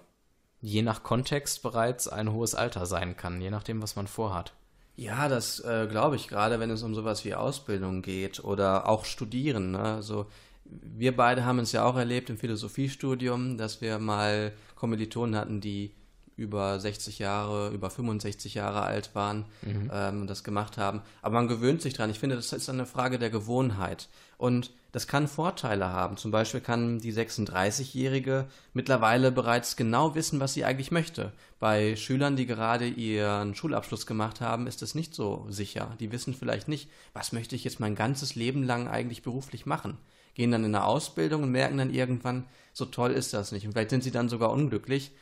je 0.60 0.82
nach 0.82 1.02
Kontext 1.02 1.62
bereits 1.62 2.08
ein 2.08 2.32
hohes 2.32 2.54
Alter 2.54 2.86
sein 2.86 3.16
kann, 3.16 3.40
je 3.40 3.50
nachdem, 3.50 3.82
was 3.82 3.96
man 3.96 4.06
vorhat. 4.06 4.52
Ja, 4.96 5.28
das 5.28 5.60
äh, 5.60 5.86
glaube 5.88 6.16
ich, 6.16 6.28
gerade 6.28 6.58
wenn 6.58 6.70
es 6.70 6.82
um 6.82 6.94
sowas 6.94 7.24
wie 7.24 7.34
Ausbildung 7.34 8.02
geht 8.02 8.42
oder 8.42 8.88
auch 8.88 9.04
Studieren. 9.04 9.72
Ne? 9.72 9.80
Also 9.80 10.26
wir 10.64 11.14
beide 11.14 11.44
haben 11.44 11.58
es 11.58 11.72
ja 11.72 11.84
auch 11.84 11.96
erlebt 11.96 12.30
im 12.30 12.38
Philosophiestudium, 12.38 13.58
dass 13.58 13.80
wir 13.80 13.98
mal 13.98 14.52
Kommilitonen 14.74 15.36
hatten, 15.36 15.60
die 15.60 15.92
über 16.36 16.78
60 16.78 17.18
Jahre, 17.18 17.70
über 17.70 17.88
65 17.90 18.54
Jahre 18.54 18.82
alt 18.82 19.14
waren 19.14 19.46
mhm. 19.62 19.90
ähm, 19.92 20.26
das 20.26 20.44
gemacht 20.44 20.76
haben. 20.76 21.02
Aber 21.22 21.34
man 21.34 21.48
gewöhnt 21.48 21.80
sich 21.80 21.94
dran. 21.94 22.10
Ich 22.10 22.18
finde, 22.18 22.36
das 22.36 22.52
ist 22.52 22.68
eine 22.68 22.86
Frage 22.86 23.18
der 23.18 23.30
Gewohnheit. 23.30 24.08
Und 24.38 24.70
das 24.92 25.06
kann 25.06 25.28
Vorteile 25.28 25.90
haben. 25.90 26.16
Zum 26.16 26.30
Beispiel 26.30 26.60
kann 26.60 27.00
die 27.00 27.12
36-Jährige 27.12 28.46
mittlerweile 28.74 29.32
bereits 29.32 29.76
genau 29.76 30.14
wissen, 30.14 30.40
was 30.40 30.54
sie 30.54 30.64
eigentlich 30.64 30.90
möchte. 30.90 31.32
Bei 31.58 31.96
Schülern, 31.96 32.36
die 32.36 32.46
gerade 32.46 32.86
ihren 32.86 33.54
Schulabschluss 33.54 34.06
gemacht 34.06 34.40
haben, 34.40 34.66
ist 34.66 34.82
es 34.82 34.94
nicht 34.94 35.14
so 35.14 35.46
sicher. 35.48 35.96
Die 36.00 36.12
wissen 36.12 36.34
vielleicht 36.34 36.68
nicht, 36.68 36.90
was 37.14 37.32
möchte 37.32 37.56
ich 37.56 37.64
jetzt 37.64 37.80
mein 37.80 37.94
ganzes 37.94 38.34
Leben 38.34 38.62
lang 38.62 38.88
eigentlich 38.88 39.22
beruflich 39.22 39.66
machen. 39.66 39.96
Gehen 40.34 40.50
dann 40.50 40.64
in 40.64 40.74
eine 40.74 40.84
Ausbildung 40.84 41.42
und 41.42 41.50
merken 41.50 41.78
dann 41.78 41.92
irgendwann, 41.92 42.44
so 42.74 42.84
toll 42.84 43.12
ist 43.12 43.32
das 43.32 43.52
nicht. 43.52 43.66
Und 43.66 43.72
vielleicht 43.72 43.90
sind 43.90 44.04
sie 44.04 44.10
dann 44.10 44.28
sogar 44.28 44.50
unglücklich, 44.50 45.12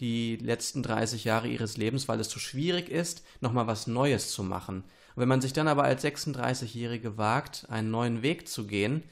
die 0.00 0.36
letzten 0.36 0.82
30 0.82 1.24
Jahre 1.24 1.48
ihres 1.48 1.76
Lebens, 1.76 2.08
weil 2.08 2.20
es 2.20 2.28
zu 2.28 2.38
schwierig 2.38 2.88
ist, 2.88 3.22
nochmal 3.40 3.66
was 3.66 3.86
Neues 3.86 4.30
zu 4.30 4.42
machen. 4.42 4.84
Und 5.14 5.22
wenn 5.22 5.28
man 5.28 5.40
sich 5.40 5.52
dann 5.52 5.68
aber 5.68 5.84
als 5.84 6.04
36-Jährige 6.04 7.18
wagt, 7.18 7.66
einen 7.68 7.90
neuen 7.90 8.22
Weg 8.22 8.48
zu 8.48 8.66
gehen, 8.66 9.02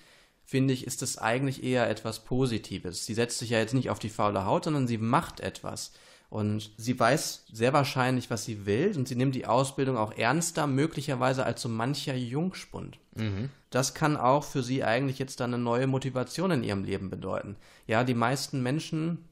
finde 0.45 0.73
ich, 0.73 0.87
ist 0.87 1.03
es 1.03 1.19
eigentlich 1.19 1.63
eher 1.63 1.91
etwas 1.91 2.25
Positives. 2.25 3.05
Sie 3.05 3.13
setzt 3.13 3.39
sich 3.39 3.51
ja 3.51 3.59
jetzt 3.59 3.75
nicht 3.75 3.91
auf 3.91 3.99
die 3.99 4.09
faule 4.09 4.47
Haut, 4.47 4.65
sondern 4.65 4.87
sie 4.87 4.97
macht 4.97 5.41
etwas. 5.41 5.93
Und 6.31 6.73
sie 6.77 6.99
weiß 6.99 7.45
sehr 7.53 7.73
wahrscheinlich, 7.73 8.31
was 8.31 8.45
sie 8.45 8.67
will, 8.67 8.95
und 8.97 9.09
sie 9.09 9.15
nimmt 9.15 9.35
die 9.35 9.47
Ausbildung 9.47 9.97
auch 9.97 10.13
ernster, 10.13 10.67
möglicherweise 10.67 11.45
als 11.45 11.63
so 11.63 11.69
mancher 11.69 12.15
Jungspund. 12.15 12.99
Mhm. 13.15 13.51
Das 13.71 13.95
kann 13.95 14.17
auch 14.17 14.45
für 14.45 14.63
sie 14.63 14.85
eigentlich 14.85 15.19
jetzt 15.19 15.41
dann 15.41 15.53
eine 15.53 15.63
neue 15.63 15.87
Motivation 15.87 16.51
in 16.51 16.65
ihrem 16.65 16.85
Leben 16.85 17.11
bedeuten. 17.11 17.57
Ja, 17.87 18.05
die 18.05 18.15
meisten 18.15 18.63
Menschen 18.63 19.28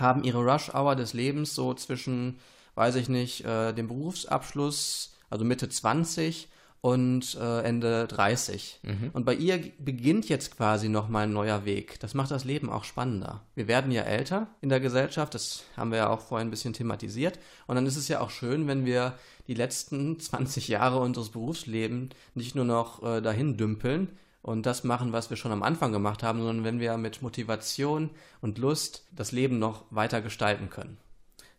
haben 0.00 0.24
ihre 0.24 0.44
Rush-Hour 0.44 0.96
des 0.96 1.12
Lebens 1.12 1.54
so 1.54 1.74
zwischen, 1.74 2.38
weiß 2.74 2.96
ich 2.96 3.08
nicht, 3.08 3.44
äh, 3.44 3.72
dem 3.72 3.88
Berufsabschluss, 3.88 5.14
also 5.30 5.44
Mitte 5.44 5.68
20 5.68 6.48
und 6.80 7.36
äh, 7.40 7.62
Ende 7.62 8.06
30. 8.06 8.80
Mhm. 8.82 9.10
Und 9.12 9.24
bei 9.24 9.34
ihr 9.34 9.60
beginnt 9.78 10.28
jetzt 10.28 10.56
quasi 10.56 10.88
nochmal 10.88 11.24
ein 11.24 11.32
neuer 11.32 11.64
Weg. 11.64 11.98
Das 12.00 12.14
macht 12.14 12.30
das 12.30 12.44
Leben 12.44 12.70
auch 12.70 12.84
spannender. 12.84 13.42
Wir 13.54 13.66
werden 13.66 13.90
ja 13.90 14.02
älter 14.02 14.46
in 14.60 14.68
der 14.68 14.80
Gesellschaft, 14.80 15.34
das 15.34 15.64
haben 15.76 15.90
wir 15.90 15.98
ja 15.98 16.10
auch 16.10 16.20
vorhin 16.20 16.48
ein 16.48 16.52
bisschen 16.52 16.74
thematisiert. 16.74 17.38
Und 17.66 17.74
dann 17.74 17.86
ist 17.86 17.96
es 17.96 18.08
ja 18.08 18.20
auch 18.20 18.30
schön, 18.30 18.68
wenn 18.68 18.84
wir 18.84 19.14
die 19.48 19.54
letzten 19.54 20.20
20 20.20 20.68
Jahre 20.68 21.00
unseres 21.00 21.30
Berufslebens 21.30 22.14
nicht 22.34 22.54
nur 22.54 22.64
noch 22.64 23.02
äh, 23.02 23.20
dahin 23.20 23.56
dümpeln, 23.56 24.16
und 24.42 24.66
das 24.66 24.84
machen, 24.84 25.12
was 25.12 25.30
wir 25.30 25.36
schon 25.36 25.52
am 25.52 25.62
Anfang 25.62 25.92
gemacht 25.92 26.22
haben, 26.22 26.40
sondern 26.40 26.64
wenn 26.64 26.80
wir 26.80 26.96
mit 26.96 27.22
Motivation 27.22 28.10
und 28.40 28.58
Lust 28.58 29.06
das 29.12 29.32
Leben 29.32 29.58
noch 29.58 29.84
weiter 29.90 30.20
gestalten 30.20 30.70
können. 30.70 30.98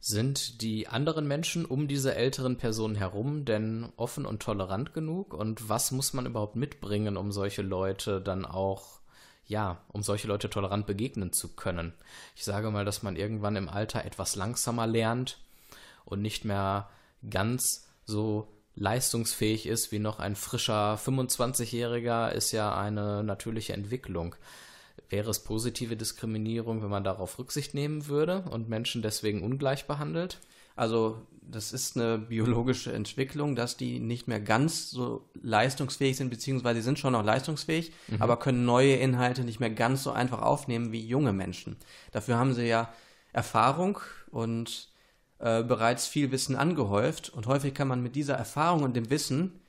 Sind 0.01 0.61
die 0.61 0.87
anderen 0.87 1.27
Menschen 1.27 1.65
um 1.65 1.89
diese 1.89 2.15
älteren 2.15 2.55
Personen 2.55 2.95
herum 2.95 3.43
denn 3.43 3.91
offen 3.97 4.25
und 4.25 4.41
tolerant 4.41 4.93
genug? 4.93 5.33
Und 5.33 5.67
was 5.67 5.91
muss 5.91 6.13
man 6.13 6.25
überhaupt 6.25 6.55
mitbringen, 6.55 7.17
um 7.17 7.33
solche 7.33 7.61
Leute 7.61 8.21
dann 8.21 8.45
auch, 8.45 9.01
ja, 9.45 9.81
um 9.89 10.01
solche 10.01 10.29
Leute 10.29 10.49
tolerant 10.49 10.87
begegnen 10.87 11.33
zu 11.33 11.53
können? 11.53 11.93
Ich 12.33 12.45
sage 12.45 12.71
mal, 12.71 12.85
dass 12.85 13.03
man 13.03 13.17
irgendwann 13.17 13.57
im 13.57 13.67
Alter 13.67 14.05
etwas 14.05 14.37
langsamer 14.37 14.87
lernt 14.87 15.37
und 16.05 16.21
nicht 16.21 16.45
mehr 16.45 16.89
ganz 17.29 17.85
so 18.05 18.47
leistungsfähig 18.79 19.67
ist 19.67 19.91
wie 19.91 19.99
noch 19.99 20.19
ein 20.19 20.35
frischer 20.35 20.95
25-Jähriger, 20.95 22.31
ist 22.31 22.51
ja 22.51 22.75
eine 22.75 23.23
natürliche 23.23 23.73
Entwicklung. 23.73 24.35
Wäre 25.09 25.29
es 25.29 25.43
positive 25.43 25.97
Diskriminierung, 25.97 26.81
wenn 26.81 26.89
man 26.89 27.03
darauf 27.03 27.37
Rücksicht 27.39 27.73
nehmen 27.73 28.07
würde 28.07 28.43
und 28.49 28.69
Menschen 28.69 29.01
deswegen 29.01 29.43
ungleich 29.43 29.85
behandelt? 29.85 30.39
Also 30.75 31.21
das 31.41 31.73
ist 31.73 31.97
eine 31.97 32.17
biologische 32.17 32.93
Entwicklung, 32.93 33.55
dass 33.55 33.75
die 33.75 33.99
nicht 33.99 34.27
mehr 34.27 34.39
ganz 34.39 34.91
so 34.91 35.25
leistungsfähig 35.41 36.15
sind, 36.15 36.29
beziehungsweise 36.29 36.79
sie 36.79 36.85
sind 36.85 36.99
schon 36.99 37.13
noch 37.13 37.23
leistungsfähig, 37.23 37.91
mhm. 38.07 38.21
aber 38.21 38.37
können 38.37 38.65
neue 38.65 38.95
Inhalte 38.95 39.43
nicht 39.43 39.59
mehr 39.59 39.71
ganz 39.71 40.03
so 40.03 40.11
einfach 40.11 40.41
aufnehmen 40.41 40.91
wie 40.93 41.05
junge 41.05 41.33
Menschen. 41.33 41.75
Dafür 42.11 42.37
haben 42.37 42.53
sie 42.53 42.65
ja 42.65 42.93
Erfahrung 43.33 43.99
und 44.31 44.89
äh, 45.39 45.63
bereits 45.63 46.07
viel 46.07 46.31
Wissen 46.31 46.55
angehäuft 46.55 47.29
und 47.29 47.47
häufig 47.47 47.73
kann 47.73 47.87
man 47.87 48.03
mit 48.03 48.15
dieser 48.15 48.35
Erfahrung 48.35 48.83
und 48.83 48.95
dem 48.95 49.09
Wissen 49.09 49.59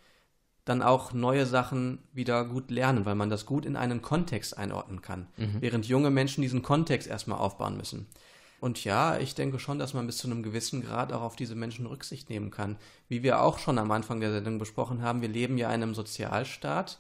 dann 0.65 0.83
auch 0.83 1.13
neue 1.13 1.47
Sachen 1.47 1.99
wieder 2.13 2.45
gut 2.45 2.71
lernen, 2.71 3.05
weil 3.05 3.15
man 3.15 3.31
das 3.31 3.47
gut 3.47 3.65
in 3.65 3.77
einen 3.77 4.03
Kontext 4.03 4.57
einordnen 4.57 5.01
kann, 5.01 5.27
mhm. 5.37 5.57
während 5.61 5.87
junge 5.87 6.11
Menschen 6.11 6.43
diesen 6.43 6.63
Kontext 6.63 7.09
erstmal 7.09 7.39
aufbauen 7.39 7.77
müssen. 7.77 8.07
Und 8.61 8.85
ja, 8.85 9.19
ich 9.19 9.35
denke 9.35 9.59
schon, 9.59 9.79
dass 9.79 9.95
man 9.95 10.07
bis 10.07 10.19
zu 10.19 10.29
einem 10.29 10.43
gewissen 10.43 10.83
Grad 10.83 11.13
auch 11.13 11.23
auf 11.23 11.35
diese 11.35 11.55
Menschen 11.55 11.87
Rücksicht 11.87 12.29
nehmen 12.29 12.51
kann. 12.51 12.77
Wie 13.09 13.23
wir 13.23 13.41
auch 13.41 13.59
schon 13.59 13.79
am 13.79 13.91
Anfang 13.91 14.21
der 14.21 14.33
Sendung 14.33 14.59
besprochen 14.59 15.03
haben, 15.03 15.23
wir 15.23 15.29
leben 15.29 15.57
ja 15.57 15.69
in 15.69 15.83
einem 15.83 15.95
Sozialstaat. 15.95 16.99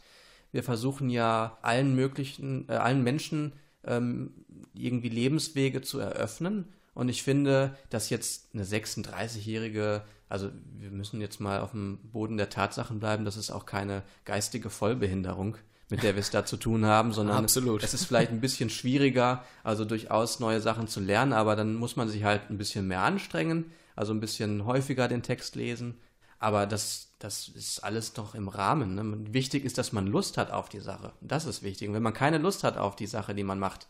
Wir 0.52 0.62
versuchen 0.62 1.10
ja 1.10 1.58
allen 1.60 1.94
möglichen, 1.94 2.68
äh, 2.68 2.72
allen 2.72 3.04
Menschen 3.04 3.52
ähm, 3.84 4.32
irgendwie 4.72 5.10
Lebenswege 5.10 5.82
zu 5.82 5.98
eröffnen. 5.98 6.72
Und 6.94 7.08
ich 7.08 7.22
finde, 7.22 7.76
dass 7.88 8.10
jetzt 8.10 8.54
eine 8.54 8.64
36-jährige, 8.64 10.02
also 10.28 10.50
wir 10.74 10.90
müssen 10.90 11.20
jetzt 11.20 11.40
mal 11.40 11.60
auf 11.60 11.70
dem 11.70 11.98
Boden 12.10 12.36
der 12.36 12.50
Tatsachen 12.50 13.00
bleiben, 13.00 13.24
das 13.24 13.36
ist 13.36 13.50
auch 13.50 13.66
keine 13.66 14.02
geistige 14.24 14.70
Vollbehinderung 14.70 15.56
mit 15.90 16.02
der 16.02 16.14
wir 16.14 16.20
es 16.20 16.30
da 16.30 16.44
zu 16.44 16.56
tun 16.56 16.86
haben, 16.86 17.12
sondern 17.12 17.44
Absolut. 17.44 17.82
es 17.82 17.94
ist 17.94 18.04
vielleicht 18.04 18.30
ein 18.30 18.40
bisschen 18.40 18.70
schwieriger, 18.70 19.44
also 19.64 19.84
durchaus 19.84 20.40
neue 20.40 20.60
Sachen 20.60 20.86
zu 20.86 21.00
lernen, 21.00 21.32
aber 21.32 21.56
dann 21.56 21.74
muss 21.74 21.96
man 21.96 22.08
sich 22.08 22.24
halt 22.24 22.48
ein 22.48 22.58
bisschen 22.58 22.86
mehr 22.86 23.02
anstrengen, 23.02 23.72
also 23.96 24.12
ein 24.12 24.20
bisschen 24.20 24.64
häufiger 24.64 25.08
den 25.08 25.22
Text 25.22 25.56
lesen. 25.56 26.00
Aber 26.38 26.64
das, 26.66 27.14
das 27.18 27.48
ist 27.48 27.80
alles 27.84 28.14
doch 28.14 28.34
im 28.34 28.48
Rahmen. 28.48 28.94
Ne? 28.94 29.34
Wichtig 29.34 29.64
ist, 29.64 29.76
dass 29.76 29.92
man 29.92 30.06
Lust 30.06 30.38
hat 30.38 30.50
auf 30.50 30.70
die 30.70 30.80
Sache. 30.80 31.12
Das 31.20 31.44
ist 31.44 31.62
wichtig. 31.62 31.88
Und 31.88 31.94
wenn 31.94 32.02
man 32.02 32.14
keine 32.14 32.38
Lust 32.38 32.64
hat 32.64 32.78
auf 32.78 32.96
die 32.96 33.06
Sache, 33.06 33.34
die 33.34 33.44
man 33.44 33.58
macht, 33.58 33.88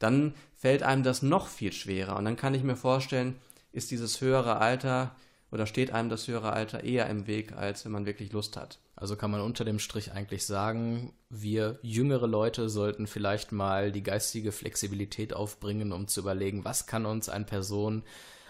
dann 0.00 0.34
fällt 0.56 0.82
einem 0.82 1.04
das 1.04 1.22
noch 1.22 1.46
viel 1.46 1.72
schwerer. 1.72 2.16
Und 2.16 2.24
dann 2.24 2.36
kann 2.36 2.54
ich 2.54 2.64
mir 2.64 2.76
vorstellen, 2.76 3.36
ist 3.70 3.92
dieses 3.92 4.20
höhere 4.20 4.56
Alter 4.56 5.14
oder 5.52 5.66
steht 5.66 5.92
einem 5.92 6.08
das 6.08 6.26
höhere 6.26 6.52
Alter 6.52 6.82
eher 6.84 7.08
im 7.08 7.26
Weg, 7.26 7.52
als 7.52 7.84
wenn 7.84 7.92
man 7.92 8.06
wirklich 8.06 8.32
Lust 8.32 8.56
hat. 8.56 8.78
Also 8.96 9.16
kann 9.16 9.30
man 9.30 9.40
unter 9.40 9.64
dem 9.64 9.78
Strich 9.78 10.12
eigentlich 10.12 10.44
sagen, 10.44 11.12
wir 11.28 11.78
jüngere 11.82 12.26
Leute 12.26 12.68
sollten 12.68 13.06
vielleicht 13.06 13.52
mal 13.52 13.92
die 13.92 14.02
geistige 14.02 14.52
Flexibilität 14.52 15.32
aufbringen, 15.32 15.92
um 15.92 16.08
zu 16.08 16.20
überlegen, 16.20 16.64
was 16.64 16.86
kann 16.86 17.06
uns 17.06 17.28
eine 17.28 17.44
Person, 17.44 18.02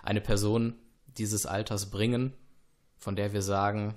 eine 0.03 0.21
Person 0.21 0.75
dieses 1.19 1.47
Alters 1.47 1.91
bringen, 1.91 2.33
von 2.99 3.17
der 3.17 3.33
wir 3.33 3.43
sagen, 3.43 3.95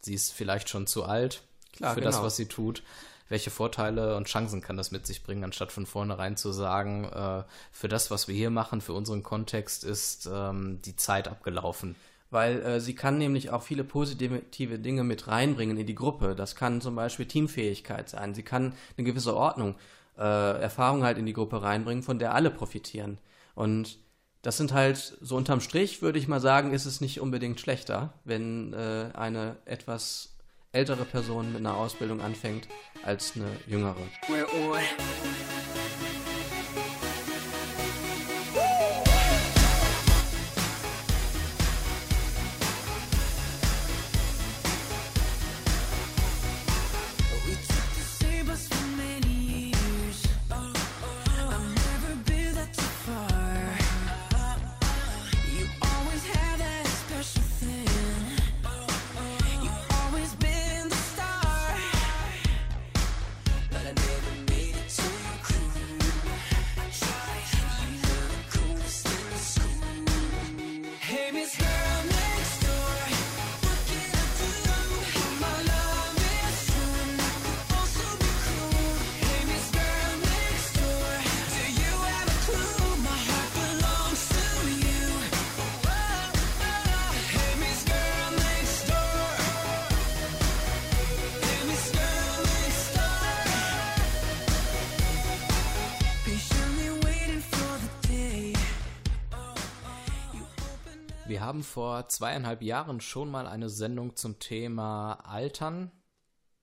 sie 0.00 0.14
ist 0.14 0.32
vielleicht 0.32 0.68
schon 0.68 0.86
zu 0.86 1.04
alt 1.04 1.42
Klar, 1.72 1.94
für 1.94 2.00
genau. 2.00 2.12
das, 2.12 2.22
was 2.22 2.36
sie 2.36 2.46
tut. 2.46 2.82
Welche 3.28 3.50
Vorteile 3.50 4.16
und 4.16 4.26
Chancen 4.26 4.60
kann 4.60 4.76
das 4.76 4.90
mit 4.90 5.06
sich 5.06 5.22
bringen, 5.22 5.44
anstatt 5.44 5.72
von 5.72 5.86
vornherein 5.86 6.36
zu 6.36 6.52
sagen, 6.52 7.04
äh, 7.04 7.44
für 7.70 7.88
das, 7.88 8.10
was 8.10 8.28
wir 8.28 8.34
hier 8.34 8.50
machen, 8.50 8.80
für 8.80 8.94
unseren 8.94 9.22
Kontext 9.22 9.84
ist 9.84 10.28
ähm, 10.32 10.80
die 10.82 10.96
Zeit 10.96 11.28
abgelaufen 11.28 11.96
weil 12.30 12.60
äh, 12.62 12.80
sie 12.80 12.94
kann 12.94 13.18
nämlich 13.18 13.50
auch 13.50 13.62
viele 13.62 13.84
positive 13.84 14.78
Dinge 14.78 15.04
mit 15.04 15.28
reinbringen 15.28 15.76
in 15.76 15.86
die 15.86 15.94
Gruppe. 15.94 16.34
Das 16.34 16.56
kann 16.56 16.80
zum 16.80 16.94
Beispiel 16.94 17.26
Teamfähigkeit 17.26 18.08
sein. 18.08 18.34
Sie 18.34 18.42
kann 18.42 18.74
eine 18.96 19.06
gewisse 19.06 19.34
Ordnung, 19.34 19.76
äh, 20.18 20.60
Erfahrung 20.60 21.04
halt 21.04 21.18
in 21.18 21.26
die 21.26 21.32
Gruppe 21.32 21.62
reinbringen, 21.62 22.02
von 22.02 22.18
der 22.18 22.34
alle 22.34 22.50
profitieren. 22.50 23.18
Und 23.54 23.98
das 24.42 24.56
sind 24.56 24.72
halt, 24.72 25.16
so 25.20 25.36
unterm 25.36 25.60
Strich 25.60 26.02
würde 26.02 26.18
ich 26.18 26.28
mal 26.28 26.40
sagen, 26.40 26.72
ist 26.72 26.86
es 26.86 27.00
nicht 27.00 27.20
unbedingt 27.20 27.60
schlechter, 27.60 28.12
wenn 28.24 28.72
äh, 28.72 29.10
eine 29.14 29.56
etwas 29.64 30.37
ältere 30.78 31.04
Person 31.04 31.52
mit 31.52 31.58
einer 31.58 31.76
Ausbildung 31.76 32.20
anfängt, 32.20 32.68
als 33.02 33.32
eine 33.34 33.48
jüngere. 33.66 33.96
Haben 101.48 101.62
vor 101.62 102.06
zweieinhalb 102.08 102.60
Jahren 102.60 103.00
schon 103.00 103.30
mal 103.30 103.46
eine 103.46 103.70
Sendung 103.70 104.16
zum 104.16 104.38
Thema 104.38 105.14
Altern 105.24 105.90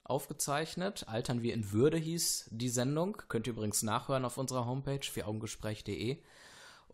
aufgezeichnet. 0.04 1.06
Altern 1.08 1.41
wie 1.41 1.50
in 1.50 1.71
Würde 1.71 1.98
hieß 1.98 2.50
die 2.52 2.69
Sendung. 2.69 3.17
Könnt 3.28 3.48
ihr 3.48 3.54
übrigens 3.54 3.82
nachhören 3.82 4.26
auf 4.26 4.38
unserer 4.38 4.67
Homepage 4.67 5.02
vierAugengespräch.de. 5.02 6.21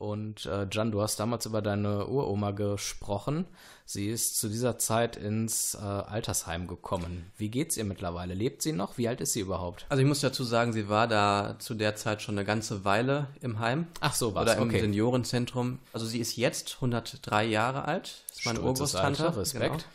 Und 0.02 0.48
äh, 0.48 0.66
Jan, 0.72 0.92
du 0.92 1.00
hast 1.00 1.20
damals 1.20 1.46
über 1.46 1.62
deine 1.62 2.08
Uroma 2.08 2.50
gesprochen. 2.50 3.46
Sie 3.86 4.10
ist 4.10 4.40
zu 4.40 4.50
dieser 4.50 4.80
Zeit 4.80 5.16
ins 5.16 5.76
äh, 5.76 5.78
Altersheim 5.78 6.66
gekommen. 6.66 7.32
Wie 7.38 7.50
geht's 7.50 7.78
ihr 7.78 7.84
mittlerweile? 7.84 8.34
Lebt 8.34 8.64
sie 8.64 8.72
noch? 8.72 8.98
Wie 8.98 9.08
alt 9.08 9.22
ist 9.22 9.34
sie 9.34 9.42
überhaupt? 9.42 9.86
Also 9.90 10.02
ich 10.02 10.08
muss 10.08 10.22
dazu 10.22 10.44
sagen, 10.44 10.74
sie 10.74 10.90
war 10.90 11.08
da 11.08 11.56
zu 11.60 11.76
der 11.76 11.96
Zeit 11.96 12.24
schon 12.24 12.36
eine 12.36 12.46
ganze 12.46 12.84
Weile 12.84 13.28
im 13.42 13.60
Heim. 13.60 13.86
Ach 14.00 14.16
so, 14.16 14.34
was? 14.34 14.42
Oder 14.42 14.58
im 14.58 14.70
okay. 14.70 14.82
Seniorenzentrum. 14.82 15.78
Also 15.94 16.08
sie 16.08 16.18
ist 16.18 16.36
jetzt 16.36 16.78
103 16.78 17.46
Jahre 17.46 17.86
alt. 17.86 18.24
Das 18.30 18.40
ist 18.40 18.46
meine 18.48 18.62
Urgroßtante. 18.62 19.38
Respekt. 19.38 19.86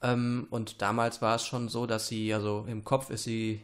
Genau. 0.00 0.12
Ähm, 0.14 0.48
und 0.50 0.82
damals 0.82 1.22
war 1.22 1.36
es 1.36 1.46
schon 1.46 1.68
so, 1.68 1.86
dass 1.86 2.08
sie, 2.08 2.34
also 2.34 2.64
im 2.66 2.82
Kopf 2.82 3.08
ist 3.08 3.22
sie 3.22 3.60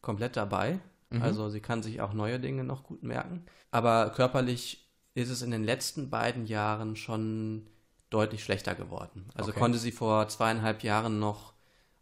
komplett 0.00 0.36
dabei. 0.36 0.80
Mhm. 1.10 1.22
Also 1.22 1.50
sie 1.50 1.60
kann 1.60 1.84
sich 1.84 2.00
auch 2.00 2.14
neue 2.14 2.40
Dinge 2.40 2.64
noch 2.64 2.82
gut 2.82 3.04
merken. 3.04 3.46
Aber 3.70 4.10
körperlich 4.10 4.83
ist 5.14 5.30
es 5.30 5.42
in 5.42 5.50
den 5.50 5.64
letzten 5.64 6.10
beiden 6.10 6.46
Jahren 6.46 6.96
schon 6.96 7.66
deutlich 8.10 8.44
schlechter 8.44 8.74
geworden. 8.74 9.26
Also 9.34 9.50
okay. 9.50 9.60
konnte 9.60 9.78
sie 9.78 9.92
vor 9.92 10.28
zweieinhalb 10.28 10.82
Jahren 10.82 11.18
noch 11.18 11.54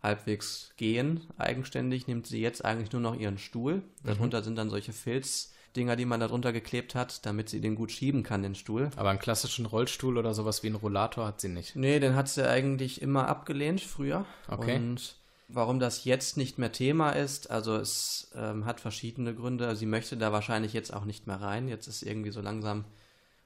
halbwegs 0.02 0.72
gehen, 0.76 1.20
eigenständig, 1.38 2.06
nimmt 2.06 2.26
sie 2.26 2.40
jetzt 2.40 2.64
eigentlich 2.64 2.92
nur 2.92 3.00
noch 3.00 3.14
ihren 3.14 3.38
Stuhl. 3.38 3.82
Darunter 4.02 4.40
mhm. 4.40 4.44
sind 4.44 4.56
dann 4.56 4.70
solche 4.70 4.92
Filzdinger, 4.92 5.94
die 5.94 6.04
man 6.04 6.20
darunter 6.20 6.52
geklebt 6.52 6.94
hat, 6.94 7.24
damit 7.24 7.48
sie 7.48 7.60
den 7.60 7.76
gut 7.76 7.92
schieben 7.92 8.24
kann, 8.24 8.42
den 8.42 8.54
Stuhl. 8.54 8.90
Aber 8.96 9.10
einen 9.10 9.20
klassischen 9.20 9.64
Rollstuhl 9.64 10.18
oder 10.18 10.34
sowas 10.34 10.62
wie 10.62 10.68
einen 10.68 10.76
Rollator 10.76 11.26
hat 11.26 11.40
sie 11.40 11.48
nicht. 11.48 11.76
Nee, 11.76 12.00
den 12.00 12.16
hat 12.16 12.28
sie 12.28 12.48
eigentlich 12.48 13.00
immer 13.00 13.28
abgelehnt 13.28 13.80
früher. 13.80 14.26
Okay. 14.48 14.76
Und 14.76 15.21
warum 15.54 15.78
das 15.78 16.04
jetzt 16.04 16.36
nicht 16.36 16.58
mehr 16.58 16.72
Thema 16.72 17.10
ist, 17.10 17.50
also 17.50 17.76
es 17.76 18.30
ähm, 18.34 18.64
hat 18.64 18.80
verschiedene 18.80 19.34
Gründe. 19.34 19.76
Sie 19.76 19.86
möchte 19.86 20.16
da 20.16 20.32
wahrscheinlich 20.32 20.72
jetzt 20.72 20.92
auch 20.92 21.04
nicht 21.04 21.26
mehr 21.26 21.40
rein. 21.40 21.68
Jetzt 21.68 21.86
ist 21.86 22.02
irgendwie 22.02 22.30
so 22.30 22.40
langsam 22.40 22.84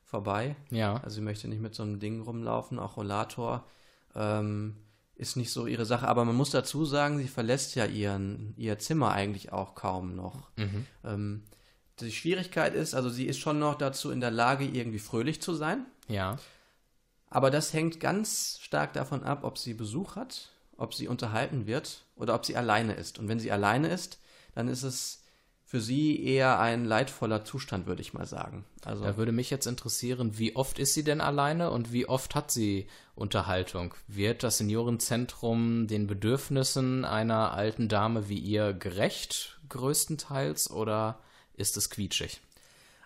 vorbei. 0.05 0.57
Ja. 0.71 0.97
Also 1.03 1.17
sie 1.17 1.21
möchte 1.21 1.49
nicht 1.49 1.61
mit 1.61 1.75
so 1.75 1.83
einem 1.83 1.99
Ding 1.99 2.21
rumlaufen, 2.23 2.79
auch 2.79 2.97
Rollator. 2.97 3.67
Ähm, 4.15 4.77
ist 5.17 5.37
nicht 5.37 5.51
so 5.51 5.67
ihre 5.67 5.87
Sache, 5.87 6.09
aber 6.09 6.25
man 6.25 6.37
muss 6.37 6.51
dazu 6.51 6.85
sagen, 6.85 7.19
sie 7.19 7.29
verlässt 7.29 7.75
ja 7.75 7.87
ihren, 7.87 8.55
ihr 8.57 8.79
Zimmer 8.79 9.13
eigentlich 9.13 9.53
auch 9.53 9.75
kaum 9.75 10.15
noch. 10.15 10.51
Mhm. 10.57 10.87
Ähm, 11.05 11.43
die 12.01 12.13
Schwierigkeit 12.13 12.75
ist, 12.75 12.95
also 12.95 13.09
sie 13.09 13.27
ist 13.27 13.39
schon 13.39 13.59
noch 13.59 13.77
dazu 13.77 14.11
in 14.11 14.21
der 14.21 14.31
Lage, 14.31 14.65
irgendwie 14.67 14.99
fröhlich 14.99 15.41
zu 15.41 15.55
sein. 15.55 15.87
Ja. 16.09 16.37
Aber 17.31 17.51
das 17.51 17.73
hängt 17.73 17.99
ganz 17.99 18.59
stark 18.61 18.93
davon 18.93 19.25
ab, 19.25 19.43
ob 19.43 19.57
sie 19.59 19.75
Besuch 19.75 20.17
hat, 20.17 20.53
ob 20.77 20.95
sie 20.95 21.09
unterhalten 21.09 21.67
wird 21.67 22.05
oder 22.17 22.35
ob 22.35 22.45
sie 22.45 22.57
alleine 22.57 22.95
ist. 22.95 23.19
Und 23.19 23.29
wenn 23.29 23.41
sie 23.41 23.53
alleine 23.53 23.89
ist, 23.89 24.19
dann 24.55 24.69
ist 24.69 24.83
es 24.83 25.23
für 25.67 25.81
sie 25.81 26.23
eher 26.23 26.61
ein 26.61 26.85
leidvoller 26.85 27.45
Zustand, 27.45 27.87
würde 27.87 28.01
ich 28.01 28.15
mal 28.15 28.25
sagen. 28.25 28.65
Also 28.85 29.03
da 29.03 29.17
würde 29.17 29.33
mich 29.33 29.51
jetzt 29.51 29.67
interessieren, 29.67 30.39
wie 30.39 30.55
oft 30.55 30.79
ist 30.79 30.95
sie 30.95 31.03
denn 31.03 31.21
alleine 31.21 31.73
und 31.73 31.93
wie 31.93 32.09
oft 32.09 32.37
hat 32.37 32.53
sie 32.53 32.87
Unterhaltung? 33.17 33.95
Wird 34.07 34.45
das 34.45 34.59
Seniorenzentrum 34.59 35.89
den 35.89 36.07
Bedürfnissen 36.07 37.05
einer 37.05 37.53
alten 37.53 37.89
Dame 37.89 38.29
wie 38.29 38.39
ihr 38.39 38.75
gerecht, 38.75 39.61
größtenteils, 39.69 40.71
oder 40.71 41.19
ist 41.55 41.77
es 41.77 41.91
quietschig? 41.91 42.41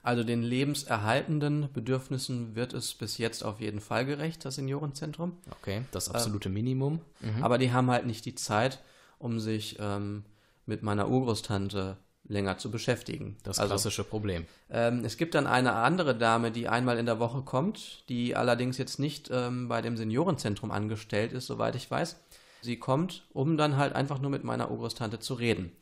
Also 0.03 0.25
den 0.25 0.43
lebenserhaltenden 0.43 1.69
Bedürfnissen 1.73 2.55
wird 2.55 2.73
es 2.73 2.95
bis 2.95 3.19
jetzt 3.19 3.45
auf 3.45 3.61
jeden 3.61 3.81
Fall 3.81 4.07
gerecht, 4.07 4.45
das 4.45 4.55
Seniorenzentrum. 4.55 5.37
Okay, 5.61 5.83
das 5.93 6.09
absolute 6.09 6.49
ähm, 6.49 6.55
Minimum. 6.55 7.01
Mhm. 7.21 7.45
Aber 7.45 7.59
die 7.59 7.73
haben 7.73 7.91
halt 7.91 8.07
nicht 8.07 8.25
die 8.25 8.35
Zeit, 8.35 8.81
um 9.19 9.41
sich 9.41 9.77
ähm, 9.79 10.25
mit 10.65 10.83
meiner 10.83 11.09
Urgroßtante 11.09 11.99
länger 12.25 12.59
zu 12.59 12.71
beschäftigen. 12.71 13.37
Das 13.43 13.59
also, 13.59 13.73
klassische 13.73 14.05
Problem. 14.05 14.47
Ähm, 14.71 15.05
es 15.05 15.17
gibt 15.17 15.35
dann 15.35 15.47
eine 15.47 15.75
andere 15.75 16.17
Dame, 16.17 16.51
die 16.51 16.69
einmal 16.69 16.99
in 16.99 17.07
der 17.07 17.19
Woche 17.19 17.43
kommt, 17.43 18.09
die 18.09 18.37
allerdings 18.37 18.79
jetzt 18.79 18.99
nicht 18.99 19.29
ähm, 19.33 19.69
bei 19.69 19.83
dem 19.83 19.97
Seniorenzentrum 19.97 20.71
angestellt 20.71 21.33
ist, 21.33 21.47
soweit 21.47 21.75
ich 21.75 21.91
weiß. 21.91 22.17
Sie 22.63 22.79
kommt, 22.79 23.27
um 23.33 23.57
dann 23.57 23.77
halt 23.77 23.95
einfach 23.95 24.21
nur 24.21 24.31
mit 24.31 24.45
meiner 24.45 24.71
Urgroßtante 24.71 25.19
zu 25.19 25.35
reden. 25.35 25.73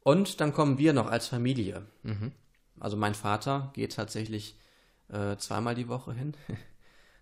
Und 0.00 0.40
dann 0.40 0.52
kommen 0.52 0.76
wir 0.78 0.92
noch 0.92 1.06
als 1.10 1.28
Familie. 1.28 1.86
Mhm. 2.02 2.32
Also 2.80 2.96
mein 2.96 3.14
Vater 3.14 3.70
geht 3.74 3.94
tatsächlich 3.94 4.56
äh, 5.08 5.36
zweimal 5.36 5.74
die 5.74 5.88
Woche 5.88 6.12
hin. 6.12 6.34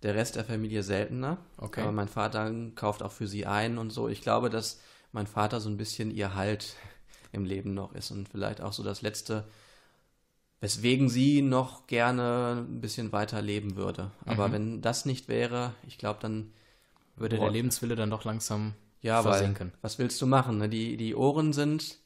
der 0.03 0.15
Rest 0.15 0.35
der 0.35 0.45
Familie 0.45 0.83
seltener. 0.83 1.37
Okay. 1.57 1.81
Aber 1.81 1.91
mein 1.91 2.09
Vater 2.09 2.51
kauft 2.75 3.01
auch 3.01 3.11
für 3.11 3.27
sie 3.27 3.45
ein 3.45 3.77
und 3.77 3.91
so. 3.91 4.09
Ich 4.09 4.21
glaube, 4.21 4.49
dass 4.49 4.81
mein 5.11 5.27
Vater 5.27 5.61
so 5.61 5.69
ein 5.69 5.77
bisschen 5.77 6.11
ihr 6.11 6.35
Halt 6.35 6.75
im 7.31 7.45
Leben 7.45 7.73
noch 7.73 7.93
ist 7.93 8.11
und 8.11 8.29
vielleicht 8.29 8.61
auch 8.61 8.73
so 8.73 8.83
das 8.83 9.01
Letzte, 9.01 9.45
weswegen 10.59 11.09
sie 11.09 11.41
noch 11.41 11.87
gerne 11.87 12.65
ein 12.67 12.81
bisschen 12.81 13.11
weiter 13.11 13.41
leben 13.41 13.75
würde. 13.75 14.11
Aber 14.25 14.49
mhm. 14.49 14.53
wenn 14.53 14.81
das 14.81 15.05
nicht 15.05 15.27
wäre, 15.27 15.73
ich 15.87 15.97
glaube, 15.97 16.19
dann 16.21 16.51
würde 17.15 17.37
der 17.37 17.51
Lebenswille 17.51 17.95
dann 17.95 18.09
doch 18.09 18.23
langsam 18.23 18.73
ja, 19.01 19.21
versinken. 19.21 19.71
Weil, 19.73 19.79
was 19.83 19.99
willst 19.99 20.21
du 20.21 20.25
machen? 20.25 20.57
Ne? 20.57 20.69
Die, 20.69 20.97
die 20.97 21.15
Ohren 21.15 21.53
sind 21.53 21.97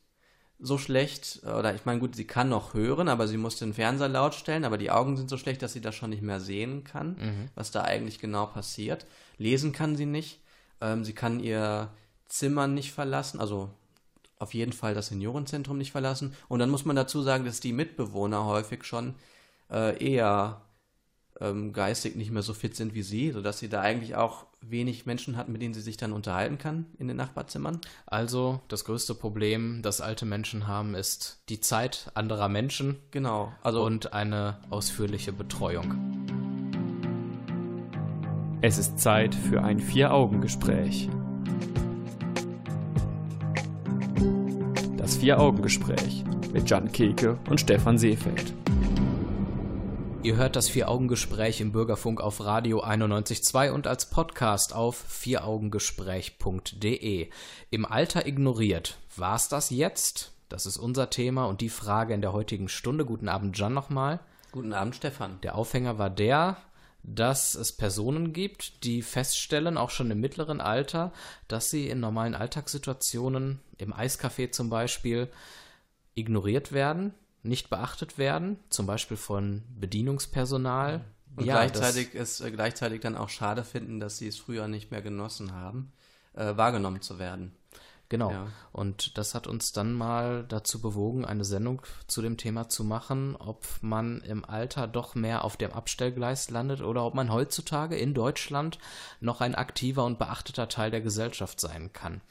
so 0.59 0.77
schlecht, 0.77 1.41
oder 1.43 1.75
ich 1.75 1.85
meine, 1.85 1.99
gut, 1.99 2.15
sie 2.15 2.25
kann 2.25 2.49
noch 2.49 2.73
hören, 2.73 3.09
aber 3.09 3.27
sie 3.27 3.37
muss 3.37 3.57
den 3.57 3.73
Fernseher 3.73 4.09
laut 4.09 4.33
stellen, 4.33 4.65
aber 4.65 4.77
die 4.77 4.89
Augen 4.89 5.15
sind 5.15 5.29
so 5.29 5.37
schlecht, 5.37 5.61
dass 5.61 5.73
sie 5.73 5.81
das 5.81 5.95
schon 5.95 6.09
nicht 6.09 6.23
mehr 6.23 6.39
sehen 6.39 6.83
kann, 6.83 7.09
mhm. 7.09 7.49
was 7.53 7.71
da 7.71 7.83
eigentlich 7.83 8.19
genau 8.19 8.47
passiert. 8.47 9.05
Lesen 9.37 9.71
kann 9.71 9.95
sie 9.95 10.07
nicht. 10.07 10.39
Ähm, 10.81 11.03
sie 11.03 11.13
kann 11.13 11.39
ihr 11.39 11.89
Zimmer 12.27 12.67
nicht 12.67 12.91
verlassen, 12.91 13.39
also 13.39 13.69
auf 14.39 14.53
jeden 14.53 14.73
Fall 14.73 14.93
das 14.93 15.07
Seniorenzentrum 15.07 15.77
nicht 15.77 15.91
verlassen. 15.91 16.35
Und 16.47 16.59
dann 16.59 16.69
muss 16.69 16.85
man 16.85 16.95
dazu 16.95 17.21
sagen, 17.21 17.45
dass 17.45 17.59
die 17.59 17.73
Mitbewohner 17.73 18.45
häufig 18.45 18.83
schon 18.83 19.15
äh, 19.71 20.03
eher 20.03 20.61
ähm, 21.41 21.73
geistig 21.73 22.15
nicht 22.15 22.31
mehr 22.31 22.41
so 22.41 22.53
fit 22.53 22.75
sind 22.75 22.93
wie 22.93 23.03
sie, 23.03 23.31
sodass 23.31 23.59
sie 23.59 23.69
da 23.69 23.81
eigentlich 23.81 24.15
auch 24.15 24.45
wenig 24.61 25.05
Menschen 25.05 25.37
hat, 25.37 25.49
mit 25.49 25.61
denen 25.61 25.73
sie 25.73 25.81
sich 25.81 25.97
dann 25.97 26.13
unterhalten 26.13 26.57
kann 26.57 26.85
in 26.97 27.07
den 27.07 27.17
Nachbarzimmern. 27.17 27.79
Also 28.05 28.59
das 28.67 28.85
größte 28.85 29.15
Problem, 29.15 29.81
das 29.81 30.01
alte 30.01 30.25
Menschen 30.25 30.67
haben, 30.67 30.95
ist 30.95 31.41
die 31.49 31.59
Zeit 31.59 32.11
anderer 32.15 32.49
Menschen. 32.49 32.97
Genau. 33.11 33.53
Also 33.61 33.83
und 33.83 34.13
eine 34.13 34.59
ausführliche 34.69 35.31
Betreuung. 35.31 36.17
Es 38.61 38.79
ist 38.79 38.99
Zeit 38.99 39.35
für 39.35 39.63
ein 39.63 39.79
Vier-Augen-Gespräch. 39.79 41.09
Das 44.97 45.15
Vier-Augen-Gespräch 45.17 46.23
mit 46.51 46.67
Jan 46.67 46.91
Keke 46.91 47.37
und 47.49 47.61
Stefan 47.61 47.99
Seefeld. 47.99 48.53
Ihr 50.27 50.35
hört 50.35 50.57
das 50.57 50.67
Vier-Augen-Gespräch 50.67 51.61
im 51.61 51.71
Bürgerfunk 51.71 52.19
auf 52.19 52.43
Radio 52.43 52.83
91.2 52.83 53.71
und 53.71 53.87
als 53.87 54.09
Podcast 54.09 54.75
auf 54.75 54.97
vieraugengespräch.de. 55.07 57.29
Im 57.69 57.85
Alter 57.85 58.27
ignoriert. 58.27 58.97
War's 59.15 59.47
das 59.47 59.69
jetzt? 59.69 60.33
Das 60.49 60.65
ist 60.65 60.75
unser 60.75 61.09
Thema 61.09 61.45
und 61.45 61.61
die 61.61 61.69
Frage 61.69 62.13
in 62.13 62.19
der 62.19 62.33
heutigen 62.33 62.67
Stunde. 62.67 63.05
Guten 63.05 63.29
Abend, 63.29 63.57
Jan, 63.57 63.73
nochmal. 63.73 64.19
Guten 64.51 64.73
Abend, 64.73 64.97
Stefan. 64.97 65.39
Der 65.43 65.55
Aufhänger 65.55 65.97
war 65.97 66.09
der, 66.09 66.57
dass 67.03 67.55
es 67.55 67.71
Personen 67.71 68.33
gibt, 68.33 68.83
die 68.83 69.03
feststellen, 69.03 69.77
auch 69.77 69.91
schon 69.91 70.11
im 70.11 70.19
mittleren 70.19 70.59
Alter, 70.59 71.13
dass 71.47 71.69
sie 71.69 71.87
in 71.87 72.01
normalen 72.01 72.35
Alltagssituationen, 72.35 73.61
im 73.77 73.93
Eiscafé 73.93 74.51
zum 74.51 74.69
Beispiel, 74.69 75.29
ignoriert 76.15 76.73
werden, 76.73 77.13
nicht 77.47 77.69
beachtet 77.69 78.17
werden, 78.17 78.59
zum 78.69 78.85
Beispiel 78.85 79.17
von 79.17 79.63
Bedienungspersonal. 79.79 81.05
Und 81.35 81.45
ja, 81.45 81.55
gleichzeitig 81.55 82.15
es 82.15 82.41
äh, 82.41 82.51
gleichzeitig 82.51 83.01
dann 83.01 83.15
auch 83.15 83.29
schade 83.29 83.63
finden, 83.63 83.99
dass 83.99 84.17
sie 84.17 84.27
es 84.27 84.37
früher 84.37 84.67
nicht 84.67 84.91
mehr 84.91 85.01
genossen 85.01 85.53
haben, 85.53 85.91
äh, 86.33 86.57
wahrgenommen 86.57 87.01
zu 87.01 87.19
werden. 87.19 87.53
Genau. 88.09 88.31
Ja. 88.31 88.47
Und 88.71 89.17
das 89.17 89.35
hat 89.35 89.47
uns 89.47 89.73
dann 89.73 89.93
mal 89.93 90.45
dazu 90.47 90.79
bewogen, 90.79 91.25
eine 91.25 91.43
Sendung 91.43 91.81
zu 92.07 92.21
dem 92.21 92.37
Thema 92.37 92.69
zu 92.69 92.83
machen, 92.85 93.35
ob 93.35 93.65
man 93.81 94.21
im 94.21 94.45
Alter 94.45 94.87
doch 94.87 95.13
mehr 95.13 95.43
auf 95.43 95.57
dem 95.57 95.73
Abstellgleis 95.73 96.49
landet 96.49 96.81
oder 96.81 97.03
ob 97.03 97.15
man 97.15 97.31
heutzutage 97.31 97.97
in 97.97 98.13
Deutschland 98.13 98.79
noch 99.19 99.41
ein 99.41 99.55
aktiver 99.55 100.05
und 100.05 100.19
beachteter 100.19 100.69
Teil 100.69 100.89
der 100.89 101.01
Gesellschaft 101.01 101.59
sein 101.59 101.91
kann. 101.91 102.21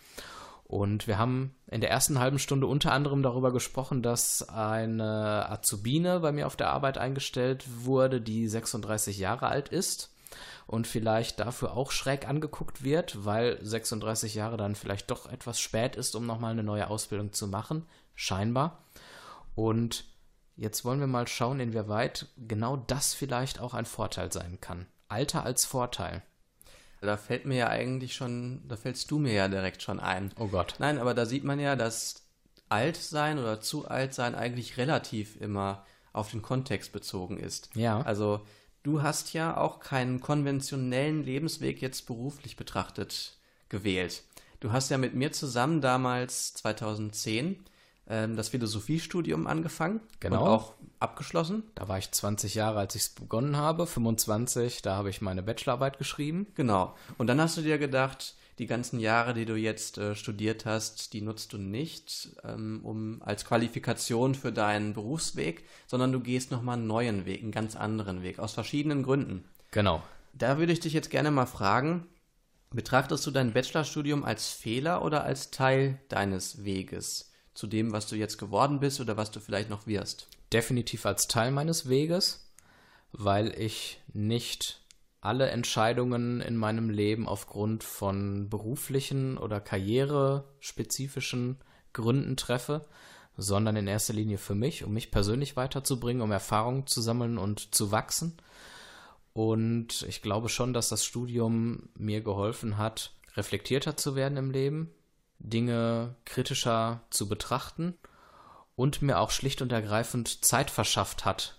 Und 0.69 1.07
wir 1.07 1.17
haben 1.17 1.55
in 1.69 1.81
der 1.81 1.91
ersten 1.91 2.19
halben 2.19 2.41
Stunde 2.41 2.67
unter 2.67 2.91
anderem 2.91 3.23
darüber 3.23 3.53
gesprochen, 3.53 4.03
dass 4.03 4.49
eine 4.49 5.49
Azubine 5.49 6.19
bei 6.19 6.33
mir 6.33 6.49
auf 6.49 6.57
der 6.57 6.71
Arbeit 6.71 6.99
eingestellt 6.99 7.65
wurde, 7.85 8.21
die 8.21 8.49
36 8.49 9.17
Jahre 9.17 9.47
alt 9.47 9.69
ist 9.69 10.13
und 10.67 10.89
vielleicht 10.89 11.39
dafür 11.39 11.77
auch 11.77 11.93
schräg 11.93 12.29
angeguckt 12.29 12.83
wird, 12.83 13.25
weil 13.25 13.65
36 13.65 14.35
Jahre 14.35 14.57
dann 14.57 14.75
vielleicht 14.75 15.09
doch 15.13 15.31
etwas 15.31 15.61
spät 15.61 15.95
ist, 15.95 16.17
um 16.17 16.27
nochmal 16.27 16.51
eine 16.51 16.65
neue 16.65 16.91
Ausbildung 16.91 17.33
zu 17.33 17.47
machen, 17.47 17.87
scheinbar. 18.17 18.85
Und 19.55 20.05
jetzt 20.57 20.85
wollen 20.85 20.99
wir 20.99 21.07
mal 21.07 21.29
schauen, 21.29 21.61
inwieweit 21.61 22.27
genau 22.37 22.77
das 22.77 23.15
vielleicht 23.15 23.61
auch 23.61 23.75
ein 23.75 23.87
Vorteil 23.87 24.33
sein 24.33 24.61
kann. 24.61 24.87
Alter 25.07 25.45
als 25.45 25.65
Vorteil. 25.65 26.25
Da 27.01 27.17
fällt 27.17 27.45
mir 27.45 27.57
ja 27.57 27.69
eigentlich 27.69 28.15
schon, 28.15 28.63
da 28.69 28.77
fällst 28.77 29.11
du 29.11 29.19
mir 29.19 29.33
ja 29.33 29.49
direkt 29.49 29.83
schon 29.83 30.01
ein. 30.01 30.33
Oh 30.39 30.49
Gott. 30.49 30.77
Nein, 30.79 30.99
aber 30.99 31.15
da 31.15 31.27
sieht 31.27 31.45
man 31.45 31.61
ja, 31.61 31.77
dass 31.77 32.27
alt 32.69 32.97
sein 32.97 33.39
oder 33.39 33.61
zu 33.61 33.87
alt 33.87 34.15
sein 34.15 34.35
eigentlich 34.35 34.77
relativ 34.77 35.41
immer 35.41 35.85
auf 36.13 36.31
den 36.31 36.43
Kontext 36.43 36.93
bezogen 36.93 37.39
ist. 37.39 37.71
Ja. 37.75 38.01
Also 38.01 38.41
du 38.83 39.03
hast 39.03 39.33
ja 39.35 39.57
auch 39.57 39.81
keinen 39.81 40.21
konventionellen 40.21 41.23
Lebensweg 41.23 41.83
jetzt 41.83 42.07
beruflich 42.07 42.57
betrachtet 42.57 43.39
gewählt. 43.69 44.23
Du 44.61 44.73
hast 44.73 44.91
ja 44.91 44.99
mit 44.99 45.15
mir 45.15 45.33
zusammen 45.33 45.81
damals 45.81 46.55
2010 46.55 47.65
ähm, 48.09 48.37
das 48.37 48.49
Philosophiestudium 48.51 49.47
angefangen 49.47 50.01
genau. 50.21 50.43
und 50.43 50.49
auch 50.49 50.75
abgeschlossen. 51.01 51.65
Da 51.75 51.89
war 51.89 51.99
ich 51.99 52.11
20 52.11 52.55
Jahre, 52.55 52.79
als 52.79 52.95
ich 52.95 53.03
es 53.03 53.09
begonnen 53.11 53.57
habe, 53.57 53.87
25, 53.87 54.83
da 54.83 54.97
habe 54.97 55.11
ich 55.11 55.21
meine 55.21 55.43
Bachelorarbeit 55.43 55.99
geschrieben. 55.99 56.47
Genau. 56.55 56.95
Und 57.19 57.27
dann 57.27 57.41
hast 57.41 57.57
du 57.57 57.63
dir 57.63 57.79
gedacht, 57.79 58.35
die 58.59 58.67
ganzen 58.67 59.01
Jahre, 59.01 59.35
die 59.35 59.45
du 59.45 59.55
jetzt 59.55 59.99
äh, 59.99 60.15
studiert 60.15 60.65
hast, 60.65 61.13
die 61.13 61.21
nutzt 61.21 61.53
du 61.53 61.59
nicht 61.59 62.31
ähm, 62.43 62.81
um 62.85 63.23
als 63.23 63.45
Qualifikation 63.45 64.35
für 64.35 64.53
deinen 64.53 64.95
Berufsweg, 64.95 65.65
sondern 65.87 66.13
du 66.13 66.21
gehst 66.21 66.51
nochmal 66.51 66.79
einen 66.79 66.87
neuen 66.87 67.27
Weg, 67.27 67.43
einen 67.43 67.53
ganz 67.53 67.77
anderen 67.77 68.23
Weg, 68.23 68.39
aus 68.39 68.53
verschiedenen 68.53 69.03
Gründen. 69.03 69.45
Genau. 69.73 70.03
Da 70.33 70.59
würde 70.59 70.73
ich 70.73 70.81
dich 70.81 70.95
jetzt 70.95 71.11
gerne 71.11 71.31
mal 71.31 71.47
fragen, 71.47 72.07
betrachtest 72.71 73.27
du 73.27 73.31
dein 73.31 73.53
Bachelorstudium 73.53 74.25
als 74.25 74.49
Fehler 74.49 75.03
oder 75.03 75.25
als 75.25 75.51
Teil 75.51 75.99
deines 76.09 76.65
Weges 76.65 77.33
zu 77.57 77.67
dem, 77.67 77.93
was 77.93 78.07
du 78.07 78.17
jetzt 78.17 78.37
geworden 78.39 78.79
bist 78.81 79.01
oder 79.01 79.17
was 79.17 79.31
du 79.31 79.41
vielleicht 79.41 79.71
noch 79.71 79.87
wirst? 79.87 80.29
Definitiv 80.53 81.07
als 81.07 81.27
Teil 81.27 81.51
meines 81.51 81.89
Weges, 81.89 82.53
weil 83.13 83.59
ich 83.59 84.01
nicht 84.13 84.83
alle 85.23 85.49
Entscheidungen 85.51 86.41
in 86.41 86.57
meinem 86.57 86.91
Leben 86.91 87.27
aufgrund 87.27 87.83
von 87.83 88.49
beruflichen 88.51 89.39
oder 89.39 89.61
karrierespezifischen 89.61 91.57
Gründen 91.95 92.37
treffe, 92.37 92.85
sondern 93.39 93.77
in 93.77 93.87
erster 93.87 94.13
Linie 94.13 94.39
für 94.39 94.55
mich, 94.55 94.85
um 94.85 94.93
mich 94.93 95.11
persönlich 95.11 95.57
weiterzubringen, 95.57 96.23
um 96.23 96.31
Erfahrungen 96.31 96.87
zu 96.87 97.01
sammeln 97.01 97.39
und 97.39 97.75
zu 97.75 97.91
wachsen. 97.91 98.37
Und 99.33 100.03
ich 100.09 100.23
glaube 100.23 100.49
schon, 100.49 100.73
dass 100.73 100.91
das 100.91 101.05
Studium 101.05 101.89
mir 101.95 102.21
geholfen 102.21 102.77
hat, 102.79 103.13
reflektierter 103.35 103.97
zu 103.97 104.15
werden 104.15 104.39
im 104.39 104.51
Leben, 104.51 104.91
Dinge 105.39 106.17
kritischer 106.25 107.03
zu 107.11 107.29
betrachten 107.29 107.95
und 108.75 109.03
mir 109.03 109.19
auch 109.19 109.31
schlicht 109.31 109.63
und 109.63 109.73
ergreifend 109.73 110.45
Zeit 110.45 110.71
verschafft 110.71 111.25
hat, 111.25 111.59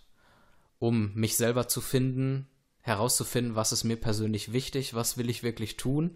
um 0.79 1.13
mich 1.15 1.37
selber 1.37 1.67
zu 1.67 1.81
finden, 1.81 2.47
herauszufinden, 2.81 3.55
was 3.55 3.71
ist 3.71 3.83
mir 3.83 3.97
persönlich 3.97 4.53
wichtig, 4.53 4.93
was 4.93 5.17
will 5.17 5.29
ich 5.29 5.43
wirklich 5.43 5.77
tun 5.77 6.15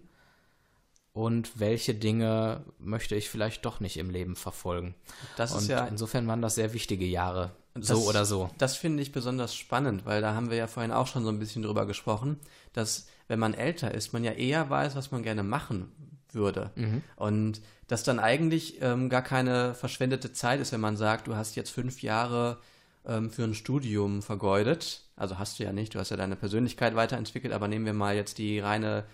und 1.12 1.60
welche 1.60 1.94
Dinge 1.94 2.64
möchte 2.78 3.14
ich 3.14 3.28
vielleicht 3.28 3.64
doch 3.66 3.80
nicht 3.80 3.98
im 3.98 4.10
Leben 4.10 4.36
verfolgen. 4.36 4.94
Das 5.36 5.52
und 5.52 5.62
ist 5.62 5.68
ja 5.68 5.86
insofern 5.86 6.26
waren 6.26 6.40
das 6.40 6.54
sehr 6.54 6.72
wichtige 6.72 7.04
Jahre, 7.04 7.52
Das- 7.74 7.88
so 7.88 8.08
oder 8.08 8.24
so. 8.24 8.50
Das 8.58 8.76
finde 8.76 9.02
ich 9.02 9.12
besonders 9.12 9.54
spannend, 9.54 10.06
weil 10.06 10.22
da 10.22 10.34
haben 10.34 10.50
wir 10.50 10.56
ja 10.56 10.66
vorhin 10.66 10.92
auch 10.92 11.06
schon 11.06 11.24
so 11.24 11.28
ein 11.28 11.38
bisschen 11.38 11.62
drüber 11.62 11.84
gesprochen, 11.86 12.38
dass 12.72 13.06
wenn 13.28 13.38
man 13.38 13.54
älter 13.54 13.92
ist, 13.92 14.12
man 14.12 14.24
ja 14.24 14.32
eher 14.32 14.70
weiß, 14.70 14.94
was 14.94 15.10
man 15.10 15.22
gerne 15.22 15.42
machen 15.42 15.92
würde. 16.34 16.70
Und 17.16 17.60
dass 17.88 18.04
dann 18.04 18.18
eigentlich 18.18 18.80
ähm, 18.80 19.08
gar 19.08 19.22
keine 19.22 19.74
verschwendete 19.74 20.32
Zeit 20.32 20.60
ist, 20.60 20.72
wenn 20.72 20.80
man 20.80 20.96
sagt, 20.96 21.26
du 21.26 21.36
hast 21.36 21.56
jetzt 21.56 21.70
fünf 21.70 22.02
Jahre 22.02 22.58
ähm, 23.04 23.30
für 23.30 23.44
ein 23.44 23.54
Studium 23.54 24.22
vergeudet. 24.22 25.02
Also 25.16 25.38
hast 25.38 25.58
du 25.58 25.64
ja 25.64 25.72
nicht, 25.72 25.94
du 25.94 25.98
hast 25.98 26.10
ja 26.10 26.16
deine 26.16 26.36
Persönlichkeit 26.36 26.94
weiterentwickelt, 26.94 27.52
aber 27.52 27.68
nehmen 27.68 27.86
wir 27.86 27.92
mal 27.92 28.14
jetzt 28.14 28.38
die 28.38 28.60
reine, 28.60 29.04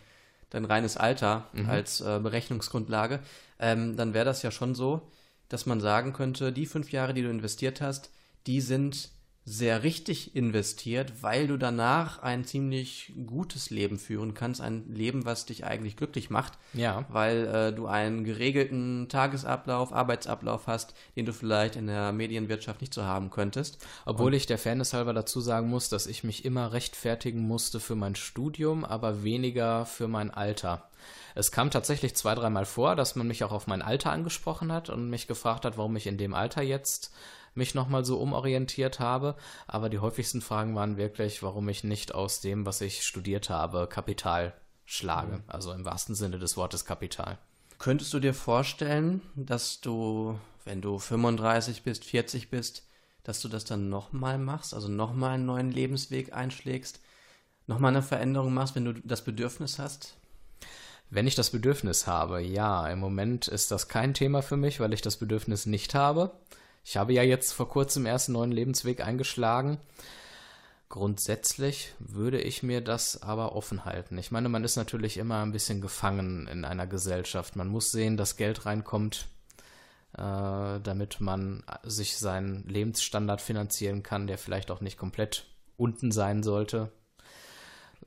dein 0.51 0.65
reines 0.65 0.97
Alter 0.97 1.47
als 1.69 2.01
äh, 2.01 2.21
Berechnungsgrundlage, 2.23 3.21
ähm, 3.59 3.97
dann 3.97 4.15
wäre 4.15 4.25
das 4.25 4.43
ja 4.43 4.51
schon 4.51 4.75
so, 4.75 5.03
dass 5.49 5.67
man 5.67 5.81
sagen 5.81 6.13
könnte, 6.13 6.53
die 6.53 6.67
fünf 6.67 6.93
Jahre, 6.93 7.15
die 7.15 7.23
du 7.23 7.31
investiert 7.31 7.81
hast, 7.81 8.11
die 8.47 8.61
sind 8.61 9.11
sehr 9.49 9.83
richtig 9.83 10.37
investiert, 10.37 11.23
weil 11.23 11.47
du 11.47 11.57
danach 11.57 12.23
ein 12.23 12.45
ziemlich 12.45 13.13
gutes 13.27 13.71
Leben 13.71 13.99
führen 13.99 14.35
kannst, 14.35 14.61
ein 14.61 14.85
Leben, 14.93 15.25
was 15.25 15.47
dich 15.47 15.65
eigentlich 15.65 15.97
glücklich 15.97 16.29
macht, 16.29 16.53
Ja. 16.75 17.05
weil 17.09 17.47
äh, 17.47 17.73
du 17.73 17.87
einen 17.87 18.25
geregelten 18.25 19.09
Tagesablauf, 19.09 19.93
Arbeitsablauf 19.93 20.67
hast, 20.67 20.95
den 21.17 21.25
du 21.27 21.33
vielleicht 21.33 21.77
in 21.77 21.87
der 21.87 22.13
Medienwirtschaft 22.13 22.81
nicht 22.83 22.93
so 22.93 23.05
haben 23.05 23.31
könntest. 23.31 23.85
Obwohl 24.05 24.35
ich 24.35 24.47
der 24.47 24.59
Fairness 24.59 24.93
halber 24.93 25.15
dazu 25.15 25.41
sagen 25.41 25.69
muss, 25.71 25.89
dass 25.89 26.07
ich 26.07 26.25
mich 26.25 26.45
immer 26.45 26.73
rechtfertigen 26.73 27.41
musste 27.47 27.81
für 27.81 27.95
mein 27.95 28.17
Studium, 28.17 28.85
aber 28.85 29.23
weniger 29.23 29.87
für 29.87 30.09
mein 30.09 30.31
Alter. 30.31 30.89
Es 31.35 31.53
kam 31.53 31.71
tatsächlich 31.71 32.15
zwei, 32.17 32.35
dreimal 32.35 32.65
vor, 32.67 32.97
dass 32.97 33.15
man 33.17 33.29
mich 33.29 33.45
auch 33.45 33.53
auf 33.53 33.67
mein 33.67 33.81
Alter 33.83 34.11
angesprochen 34.13 34.73
hat 34.73 34.91
und 34.91 35.09
mich 35.09 35.27
gefragt 35.27 35.65
hat, 35.65 35.79
warum 35.79 35.97
ich 35.97 36.07
in 36.07 36.19
dem 36.19 36.35
Alter 36.35 36.63
jetzt 36.63 37.13
mich 37.55 37.75
nochmal 37.75 38.05
so 38.05 38.19
umorientiert 38.19 39.01
habe. 39.01 39.37
Aber 39.67 39.89
die 39.89 39.99
häufigsten 39.99 40.41
Fragen 40.41 40.75
waren 40.75 40.97
wirklich, 40.97 41.43
warum 41.43 41.69
ich 41.69 41.85
nicht 41.85 42.15
aus 42.15 42.41
dem, 42.41 42.67
was 42.67 42.81
ich 42.81 43.05
studiert 43.05 43.51
habe, 43.51 43.87
Kapital 43.87 44.55
schlage. 44.85 45.43
Also 45.47 45.73
im 45.73 45.85
wahrsten 45.85 46.15
Sinne 46.15 46.39
des 46.39 46.57
Wortes 46.57 46.85
Kapital. 46.85 47.39
Könntest 47.79 48.13
du 48.13 48.21
dir 48.21 48.35
vorstellen, 48.35 49.23
dass 49.37 49.81
du, 49.81 50.39
wenn 50.65 50.81
du 50.81 50.99
35 50.99 51.83
bist, 51.83 52.05
40 52.05 52.51
bist, 52.51 52.89
dass 53.23 53.41
du 53.41 53.49
das 53.49 53.65
dann 53.65 53.89
nochmal 53.89 54.39
machst, 54.39 54.75
also 54.75 54.89
nochmal 54.89 55.35
einen 55.35 55.47
neuen 55.47 55.71
Lebensweg 55.71 56.33
einschlägst, 56.33 57.01
nochmal 57.67 57.91
eine 57.91 58.03
Veränderung 58.03 58.55
machst, 58.55 58.75
wenn 58.75 58.87
du 58.87 58.95
das 58.95 59.23
Bedürfnis 59.23 59.79
hast? 59.79 60.17
Wenn 61.11 61.27
ich 61.27 61.35
das 61.35 61.51
Bedürfnis 61.51 62.07
habe, 62.07 62.41
ja, 62.41 62.89
im 62.89 62.99
Moment 62.99 63.49
ist 63.49 63.71
das 63.71 63.89
kein 63.89 64.13
Thema 64.13 64.43
für 64.43 64.57
mich, 64.57 64.81
weil 64.81 64.93
ich 64.93 65.03
das 65.03 65.17
Bedürfnis 65.17 65.67
nicht 65.67 65.95
habe. 65.95 66.33
Ich 66.89 66.97
habe 66.97 67.13
ja 67.13 67.23
jetzt 67.23 67.53
vor 67.53 67.69
kurzem 67.69 68.07
erst 68.07 68.29
einen 68.29 68.39
neuen 68.39 68.51
Lebensweg 68.51 69.07
eingeschlagen. 69.07 69.77
Grundsätzlich 70.89 71.93
würde 71.99 72.41
ich 72.41 72.63
mir 72.63 72.81
das 72.81 73.21
aber 73.21 73.55
offen 73.55 73.85
halten. 73.85 74.17
Ich 74.17 74.31
meine, 74.31 74.49
man 74.49 74.65
ist 74.65 74.77
natürlich 74.77 75.19
immer 75.19 75.43
ein 75.43 75.53
bisschen 75.53 75.83
gefangen 75.83 76.49
in 76.49 76.65
einer 76.65 76.87
Gesellschaft. 76.87 77.57
Man 77.57 77.69
muss 77.69 77.93
sehen, 77.93 78.17
dass 78.17 78.39
Geld 78.39 78.65
reinkommt, 78.65 79.27
äh, 80.15 80.81
damit 80.81 81.21
man 81.21 81.63
sich 81.83 82.17
seinen 82.17 82.67
Lebensstandard 82.67 83.43
finanzieren 83.43 84.03
kann, 84.03 84.27
der 84.27 84.39
vielleicht 84.39 84.71
auch 84.71 84.81
nicht 84.81 84.97
komplett 84.97 85.45
unten 85.77 86.11
sein 86.11 86.43
sollte 86.43 86.91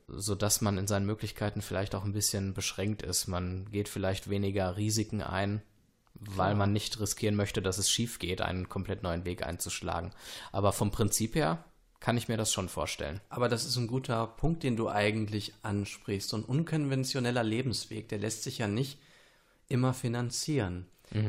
sodass 0.08 0.60
man 0.60 0.76
in 0.76 0.86
seinen 0.86 1.06
Möglichkeiten 1.06 1.62
vielleicht 1.62 1.94
auch 1.94 2.04
ein 2.04 2.12
bisschen 2.12 2.52
beschränkt 2.52 3.02
ist. 3.02 3.28
Man 3.28 3.70
geht 3.70 3.88
vielleicht 3.88 4.28
weniger 4.28 4.76
Risiken 4.76 5.22
ein, 5.22 5.62
weil 6.14 6.54
man 6.54 6.72
nicht 6.72 7.00
riskieren 7.00 7.34
möchte, 7.36 7.62
dass 7.62 7.78
es 7.78 7.90
schief 7.90 8.18
geht, 8.18 8.40
einen 8.40 8.68
komplett 8.68 9.02
neuen 9.02 9.24
Weg 9.24 9.44
einzuschlagen. 9.44 10.12
Aber 10.52 10.72
vom 10.72 10.90
Prinzip 10.90 11.34
her 11.34 11.64
kann 12.00 12.16
ich 12.16 12.28
mir 12.28 12.36
das 12.36 12.52
schon 12.52 12.68
vorstellen. 12.68 13.20
Aber 13.28 13.48
das 13.48 13.64
ist 13.64 13.76
ein 13.76 13.86
guter 13.86 14.26
Punkt, 14.26 14.62
den 14.62 14.76
du 14.76 14.88
eigentlich 14.88 15.54
ansprichst. 15.62 16.28
So 16.28 16.36
ein 16.36 16.44
unkonventioneller 16.44 17.44
Lebensweg, 17.44 18.08
der 18.08 18.18
lässt 18.18 18.42
sich 18.42 18.58
ja 18.58 18.68
nicht 18.68 18.98
immer 19.68 19.94
finanzieren, 19.94 20.86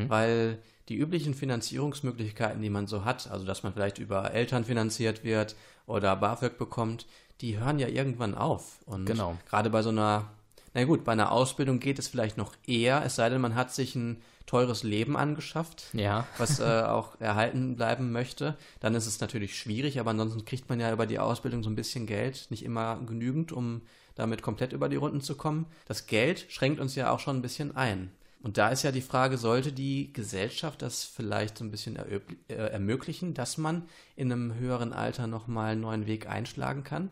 weil 0.10 0.60
die 0.90 0.96
üblichen 0.96 1.34
Finanzierungsmöglichkeiten, 1.34 2.62
die 2.62 2.70
man 2.70 2.88
so 2.88 3.06
hat, 3.06 3.30
also 3.30 3.46
dass 3.46 3.64
man 3.64 3.74
vielleicht 3.74 4.00
über 4.00 4.32
Eltern 4.32 4.66
finanziert 4.66 5.24
wird 5.24 5.56
oder 5.86 6.16
BAföG 6.16 6.58
bekommt, 6.58 7.06
die 7.42 7.58
hören 7.60 7.80
ja 7.80 7.88
irgendwann 7.88 8.36
auf. 8.36 8.80
Und 8.86 9.06
Genau. 9.06 9.38
gerade 9.50 9.70
bei 9.70 9.82
so 9.82 9.90
einer, 9.90 10.30
na 10.74 10.84
gut, 10.86 11.04
bei 11.04 11.12
einer 11.12 11.32
Ausbildung 11.32 11.80
geht 11.80 12.00
es 12.00 12.08
vielleicht 12.08 12.38
noch 12.38 12.54
eher, 12.66 13.04
es 13.06 13.16
sei 13.16 13.30
denn, 13.30 13.42
man 13.42 13.56
hat 13.56 13.74
sich 13.74 13.96
ein 13.96 14.22
teures 14.46 14.84
Leben 14.84 15.16
angeschafft 15.16 15.86
Ja. 15.94 16.28
was 16.38 16.60
äh, 16.60 16.64
auch 16.64 17.20
erhalten 17.20 17.76
bleiben 17.76 18.12
möchte, 18.12 18.58
dann 18.80 18.96
ist 18.96 19.08
es 19.08 19.20
natürlich 19.22 19.58
schwierig, 19.58 20.00
aber 20.00 20.12
ansonsten 20.12 20.46
kriegt 20.46 20.70
man 20.70 20.80
ja 20.80 20.92
über 20.92 21.06
die 21.06 21.20
Ausbildung 21.20 21.64
so 21.64 21.70
ein 21.70 21.76
bisschen 21.76 22.06
Geld, 22.06 22.48
nicht 22.50 22.64
immer 22.64 23.00
genügend, 23.06 23.52
um 23.52 23.82
damit 24.16 24.42
komplett 24.42 24.74
über 24.74 24.90
die 24.90 24.96
Runden 24.96 25.22
zu 25.22 25.36
kommen. 25.36 25.66
Das 25.88 26.06
Geld 26.08 26.46
schränkt 26.50 26.80
uns 26.80 26.96
ja 26.96 27.12
auch 27.12 27.20
schon 27.20 27.38
ein 27.38 27.42
bisschen 27.42 27.76
ein. 27.76 28.12
Und 28.44 28.58
da 28.58 28.70
ist 28.70 28.84
ja 28.84 28.92
die 28.92 29.02
Frage, 29.02 29.38
sollte 29.38 29.72
die 29.72 30.12
Gesellschaft 30.12 30.82
das 30.82 31.06
vielleicht 31.06 31.58
so 31.58 31.64
ein 31.64 31.72
bisschen 31.72 31.96
äh, 31.96 32.20
ermöglichen, 32.54 33.34
dass 33.34 33.58
man 33.58 33.84
in 34.18 34.32
einem 34.32 34.56
höheren 34.56 34.92
Alter 34.92 35.28
nochmal 35.28 35.72
einen 35.72 35.82
neuen 35.82 36.08
Weg 36.08 36.28
einschlagen 36.30 36.84
kann? 36.84 37.10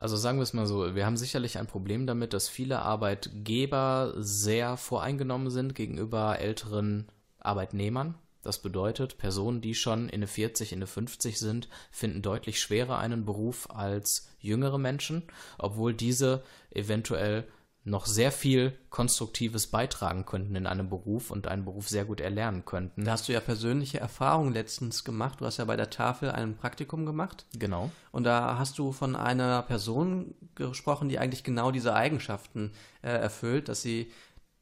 Also 0.00 0.16
sagen 0.16 0.38
wir 0.38 0.44
es 0.44 0.52
mal 0.52 0.66
so, 0.66 0.94
wir 0.94 1.06
haben 1.06 1.16
sicherlich 1.16 1.58
ein 1.58 1.66
Problem 1.66 2.06
damit, 2.06 2.32
dass 2.32 2.48
viele 2.48 2.82
Arbeitgeber 2.82 4.14
sehr 4.16 4.76
voreingenommen 4.76 5.50
sind 5.50 5.74
gegenüber 5.74 6.38
älteren 6.38 7.08
Arbeitnehmern. 7.40 8.14
Das 8.42 8.62
bedeutet, 8.62 9.18
Personen, 9.18 9.60
die 9.60 9.74
schon 9.74 10.08
in 10.08 10.20
der 10.20 10.28
40, 10.28 10.72
in 10.72 10.78
der 10.78 10.86
50 10.86 11.38
sind, 11.38 11.68
finden 11.90 12.22
deutlich 12.22 12.60
schwerer 12.60 12.98
einen 12.98 13.24
Beruf 13.24 13.68
als 13.70 14.28
jüngere 14.38 14.78
Menschen, 14.78 15.24
obwohl 15.58 15.92
diese 15.92 16.44
eventuell 16.70 17.48
noch 17.88 18.06
sehr 18.06 18.32
viel 18.32 18.72
Konstruktives 18.90 19.66
beitragen 19.66 20.26
könnten 20.26 20.54
in 20.54 20.66
einem 20.66 20.88
Beruf 20.88 21.30
und 21.30 21.46
einen 21.46 21.64
Beruf 21.64 21.88
sehr 21.88 22.04
gut 22.04 22.20
erlernen 22.20 22.64
könnten. 22.64 23.04
Da 23.04 23.12
hast 23.12 23.28
du 23.28 23.32
ja 23.32 23.40
persönliche 23.40 23.98
Erfahrungen 23.98 24.52
letztens 24.52 25.04
gemacht. 25.04 25.40
Du 25.40 25.46
hast 25.46 25.56
ja 25.58 25.64
bei 25.64 25.76
der 25.76 25.90
Tafel 25.90 26.30
ein 26.30 26.56
Praktikum 26.56 27.06
gemacht. 27.06 27.46
Genau. 27.58 27.90
Und 28.12 28.24
da 28.24 28.58
hast 28.58 28.78
du 28.78 28.92
von 28.92 29.16
einer 29.16 29.62
Person 29.62 30.34
gesprochen, 30.54 31.08
die 31.08 31.18
eigentlich 31.18 31.44
genau 31.44 31.70
diese 31.70 31.94
Eigenschaften 31.94 32.72
äh, 33.02 33.08
erfüllt, 33.08 33.68
dass 33.68 33.82
sie 33.82 34.10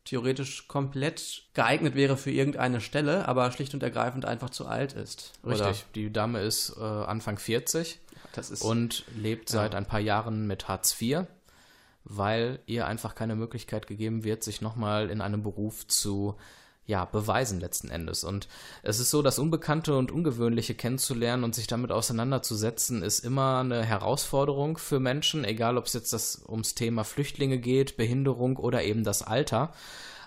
theoretisch 0.07 0.69
komplett 0.69 1.43
geeignet 1.53 1.95
wäre 1.95 2.17
für 2.17 2.31
irgendeine 2.31 2.81
Stelle, 2.81 3.29
aber 3.29 3.51
schlicht 3.53 3.75
und 3.75 3.83
ergreifend 3.83 4.25
einfach 4.25 4.51
zu 4.51 4.67
alt 4.67 4.95
ist. 4.95 5.33
Oder? 5.43 5.69
Richtig. 5.69 5.85
Die 5.95 6.13
Dame 6.13 6.41
ist 6.41 6.77
äh, 6.79 6.83
Anfang 6.83 7.39
40 7.39 7.99
Das 8.33 8.51
ist 8.51 8.63
und 8.63 9.05
lebt 9.17 9.49
seit 9.49 9.75
ein 9.75 9.85
paar 9.85 10.01
Jahren 10.01 10.47
mit 10.47 10.69
Hartz 10.69 10.97
IV, 11.01 11.27
weil 12.09 12.61
ihr 12.67 12.87
einfach 12.87 13.15
keine 13.15 13.35
Möglichkeit 13.35 13.87
gegeben 13.87 14.25
wird, 14.25 14.45
sich 14.45 14.61
nochmal 14.61 15.11
in 15.11 15.21
einem 15.21 15.43
Beruf 15.43 15.87
zu 15.89 16.37
ja, 16.87 17.05
beweisen 17.05 17.59
letzten 17.59 17.89
Endes. 17.89 18.23
Und 18.23 18.47
es 18.85 19.01
ist 19.01 19.11
so, 19.11 19.21
das 19.21 19.41
Unbekannte 19.41 19.97
und 19.97 20.13
Ungewöhnliche 20.13 20.77
kennenzulernen 20.77 21.43
und 21.43 21.55
sich 21.55 21.67
damit 21.67 21.91
auseinanderzusetzen, 21.91 23.03
ist 23.03 23.25
immer 23.25 23.59
eine 23.59 23.85
Herausforderung 23.85 24.79
für 24.79 25.01
Menschen, 25.01 25.45
egal 25.45 25.79
ob 25.79 25.87
es 25.87 25.95
jetzt 25.95 26.13
das 26.13 26.45
ums 26.49 26.77
Thema 26.77 27.03
Flüchtlinge 27.03 27.59
geht, 27.59 27.97
Behinderung 27.97 28.57
oder 28.57 28.85
eben 28.85 29.03
das 29.03 29.23
Alter. 29.23 29.73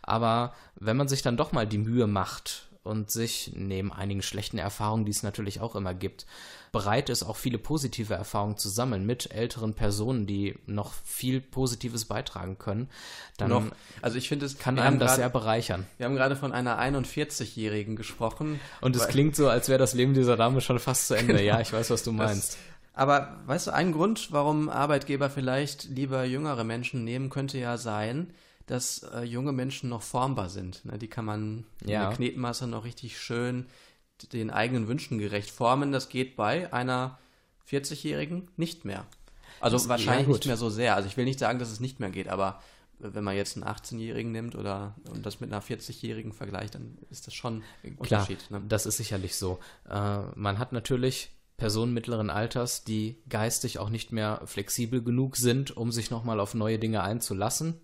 Aber 0.02 0.54
wenn 0.76 0.98
man 0.98 1.08
sich 1.08 1.22
dann 1.22 1.38
doch 1.38 1.54
mal 1.54 1.66
die 1.66 1.78
Mühe 1.78 2.08
macht 2.08 2.68
und 2.84 3.10
sich 3.10 3.54
neben 3.56 3.94
einigen 3.94 4.22
schlechten 4.22 4.58
Erfahrungen, 4.58 5.06
die 5.06 5.12
es 5.12 5.24
natürlich 5.24 5.62
auch 5.62 5.78
immer 5.78 5.94
gibt, 5.94 6.26
bereit 6.72 7.10
ist, 7.10 7.24
auch 7.24 7.36
viele 7.38 7.58
positive 7.58 8.14
Erfahrungen 8.14 8.58
zu 8.58 8.70
sammeln 8.70 9.06
mit 9.06 9.32
älteren 9.32 9.74
Personen, 9.74 10.28
die 10.28 10.58
noch 10.66 10.94
viel 11.04 11.42
Positives 11.42 12.06
beitragen 12.06 12.58
können, 12.60 12.90
dann 13.38 13.50
noch. 13.50 13.64
Also 14.02 14.18
ich 14.18 14.30
finde 14.30 14.46
es 14.46 14.58
kann 14.58 14.78
einem 14.80 15.00
das 15.00 15.16
sehr 15.16 15.30
bereichern. 15.30 15.86
Wir 15.98 16.06
haben 16.06 16.16
gerade 16.16 16.36
von 16.36 16.52
einer 16.52 16.80
41-Jährigen 16.80 17.96
gesprochen. 17.96 18.60
Und 18.82 18.96
es 18.96 19.08
klingt 19.08 19.36
so, 19.36 19.50
als 19.50 19.70
wäre 19.70 19.80
das 19.80 19.94
Leben 19.94 20.14
dieser 20.14 20.38
Dame 20.38 20.62
schon 20.62 20.80
fast 20.80 21.08
zu 21.08 21.16
Ende. 21.16 21.42
Ja, 21.44 21.60
ich 21.62 21.74
weiß, 21.74 21.90
was 21.90 22.04
du 22.04 22.12
meinst. 22.12 22.58
Aber 22.94 23.38
weißt 23.46 23.68
du, 23.68 23.72
ein 23.74 23.94
Grund, 23.94 24.32
warum 24.32 24.68
Arbeitgeber 24.70 25.30
vielleicht 25.30 25.86
lieber 25.86 26.26
jüngere 26.26 26.64
Menschen 26.64 27.04
nehmen, 27.06 27.30
könnte 27.30 27.58
ja 27.58 27.78
sein, 27.78 28.34
dass 28.66 29.04
äh, 29.04 29.22
junge 29.24 29.52
Menschen 29.54 29.90
noch 29.90 30.02
formbar 30.04 30.50
sind. 30.50 30.84
Ne? 30.86 30.98
Die 31.00 31.08
kann 31.08 31.26
man 31.26 31.66
in 31.82 31.90
Ja. 31.90 32.08
der 32.08 32.16
Knetmasse 32.16 32.68
noch 32.68 32.84
richtig 32.84 33.18
schön 33.18 33.66
den 34.34 34.50
eigenen 34.50 34.88
Wünschen 34.88 35.18
gerecht 35.20 35.50
formen. 35.52 35.92
Das 35.92 36.10
geht 36.10 36.36
bei 36.36 36.72
einer 36.74 37.18
40-Jährigen 37.70 38.50
nicht 38.58 38.86
mehr. 38.86 39.06
Also 39.60 39.76
Das- 39.78 39.90
wahrscheinlich 39.90 40.28
nicht 40.28 40.46
mehr 40.46 40.58
so 40.58 40.70
sehr. 40.70 40.96
Also 40.96 41.08
ich 41.08 41.18
will 41.18 41.26
nicht 41.26 41.40
sagen, 41.40 41.60
dass 41.60 41.72
es 41.72 41.80
nicht 41.80 42.00
mehr 42.00 42.10
geht, 42.10 42.28
aber 42.28 42.62
wenn 43.00 43.24
man 43.24 43.36
jetzt 43.36 43.56
einen 43.56 43.66
18-Jährigen 43.66 44.32
nimmt 44.32 44.56
oder 44.56 44.96
und 45.10 45.26
das 45.26 45.40
mit 45.40 45.52
einer 45.52 45.62
40-Jährigen 45.62 46.34
vergleicht, 46.34 46.76
dann 46.76 46.98
ist 47.10 47.28
das 47.28 47.34
schon 47.34 47.64
ein 47.84 47.98
Klar, 48.00 48.22
Unterschied. 48.22 48.52
Ne? 48.52 48.62
das 48.68 48.86
ist 48.86 48.98
sicherlich 48.98 49.36
so. 49.36 49.60
Äh, 49.90 50.20
man 50.36 50.60
hat 50.60 50.74
natürlich 50.74 51.30
Personen 51.56 51.94
mittleren 51.94 52.30
Alters, 52.30 52.84
die 52.86 53.18
geistig 53.28 53.80
auch 53.80 53.90
nicht 53.90 54.12
mehr 54.12 54.42
flexibel 54.46 55.02
genug 55.04 55.36
sind, 55.36 55.76
um 55.76 55.92
sich 55.92 56.10
nochmal 56.10 56.40
auf 56.40 56.54
neue 56.54 56.80
Dinge 56.80 57.04
einzulassen. 57.04 57.76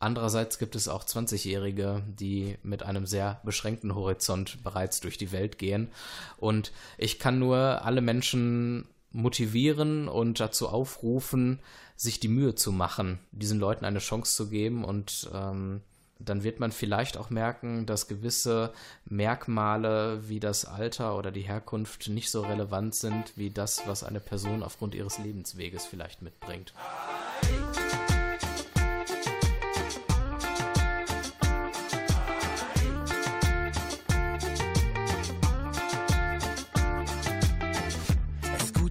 Andererseits 0.00 0.58
gibt 0.58 0.76
es 0.76 0.86
auch 0.86 1.04
20-Jährige, 1.04 2.04
die 2.06 2.56
mit 2.62 2.84
einem 2.84 3.06
sehr 3.06 3.40
beschränkten 3.44 3.94
Horizont 3.94 4.62
bereits 4.62 5.00
durch 5.00 5.18
die 5.18 5.32
Welt 5.32 5.58
gehen. 5.58 5.88
Und 6.36 6.72
ich 6.98 7.18
kann 7.18 7.38
nur 7.38 7.84
alle 7.84 8.00
Menschen 8.00 8.86
motivieren 9.10 10.08
und 10.08 10.38
dazu 10.38 10.68
aufrufen, 10.68 11.58
sich 11.96 12.20
die 12.20 12.28
Mühe 12.28 12.54
zu 12.54 12.70
machen, 12.70 13.18
diesen 13.32 13.58
Leuten 13.58 13.84
eine 13.84 13.98
Chance 13.98 14.36
zu 14.36 14.48
geben 14.48 14.84
und 14.84 15.28
ähm, 15.34 15.80
dann 16.20 16.42
wird 16.42 16.60
man 16.60 16.72
vielleicht 16.72 17.16
auch 17.16 17.30
merken, 17.30 17.86
dass 17.86 18.08
gewisse 18.08 18.72
Merkmale 19.04 20.28
wie 20.28 20.40
das 20.40 20.64
Alter 20.64 21.16
oder 21.16 21.30
die 21.30 21.42
Herkunft 21.42 22.08
nicht 22.08 22.30
so 22.30 22.42
relevant 22.42 22.94
sind 22.94 23.36
wie 23.36 23.50
das, 23.50 23.86
was 23.86 24.04
eine 24.04 24.20
Person 24.20 24.62
aufgrund 24.62 24.94
ihres 24.94 25.18
Lebensweges 25.18 25.86
vielleicht 25.86 26.22
mitbringt. 26.22 26.72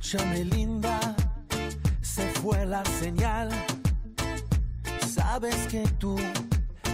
Escúchame 0.07 0.45
linda, 0.45 0.99
se 2.01 2.25
fue 2.39 2.65
la 2.65 2.81
señal. 2.85 3.49
Sabes 5.05 5.67
que 5.67 5.85
tú 5.99 6.15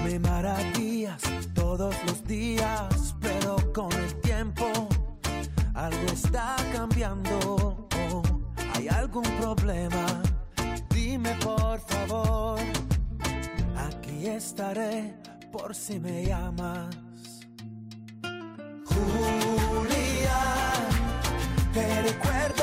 me 0.04 0.18
maravillas 0.18 1.22
todos 1.54 1.96
los 2.08 2.26
días, 2.26 3.14
pero 3.22 3.72
con 3.72 3.92
el 3.94 4.16
tiempo 4.22 4.66
algo 5.76 6.08
está 6.12 6.56
cambiando. 6.74 7.88
¿Hay 8.74 8.88
algún 8.88 9.30
problema? 9.40 10.24
Dime 10.90 11.36
por 11.36 11.82
favor. 11.82 12.60
Aquí 13.78 14.26
estaré 14.26 15.14
por 15.52 15.76
si 15.76 16.00
me 16.00 16.26
llamas. 16.26 16.96
Julia, 18.88 20.40
te 21.76 22.02
recuerdo, 22.02 22.63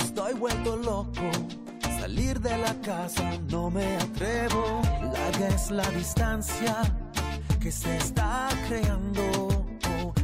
Estoy 0.00 0.34
vuelto 0.34 0.76
loco. 0.76 1.30
Salir 2.00 2.40
de 2.40 2.58
la 2.58 2.74
casa 2.80 3.30
no 3.48 3.70
me 3.70 3.96
atrevo. 3.96 4.82
Larga 5.12 5.46
es 5.46 5.70
la 5.70 5.88
distancia 5.90 6.82
que 7.60 7.70
se 7.70 7.96
está 7.98 8.48
creando. 8.66 9.66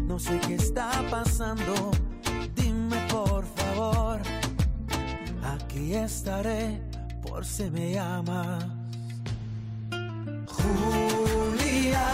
No 0.02 0.18
sé 0.18 0.40
qué 0.48 0.56
está 0.56 0.90
pasando. 1.08 1.92
Dime 2.56 2.96
por 3.12 3.44
favor. 3.44 4.22
Aquí 5.44 5.94
estaré 5.94 6.80
por 7.22 7.44
si 7.44 7.70
me 7.70 7.92
llamas. 7.92 8.66
Julia, 10.48 12.08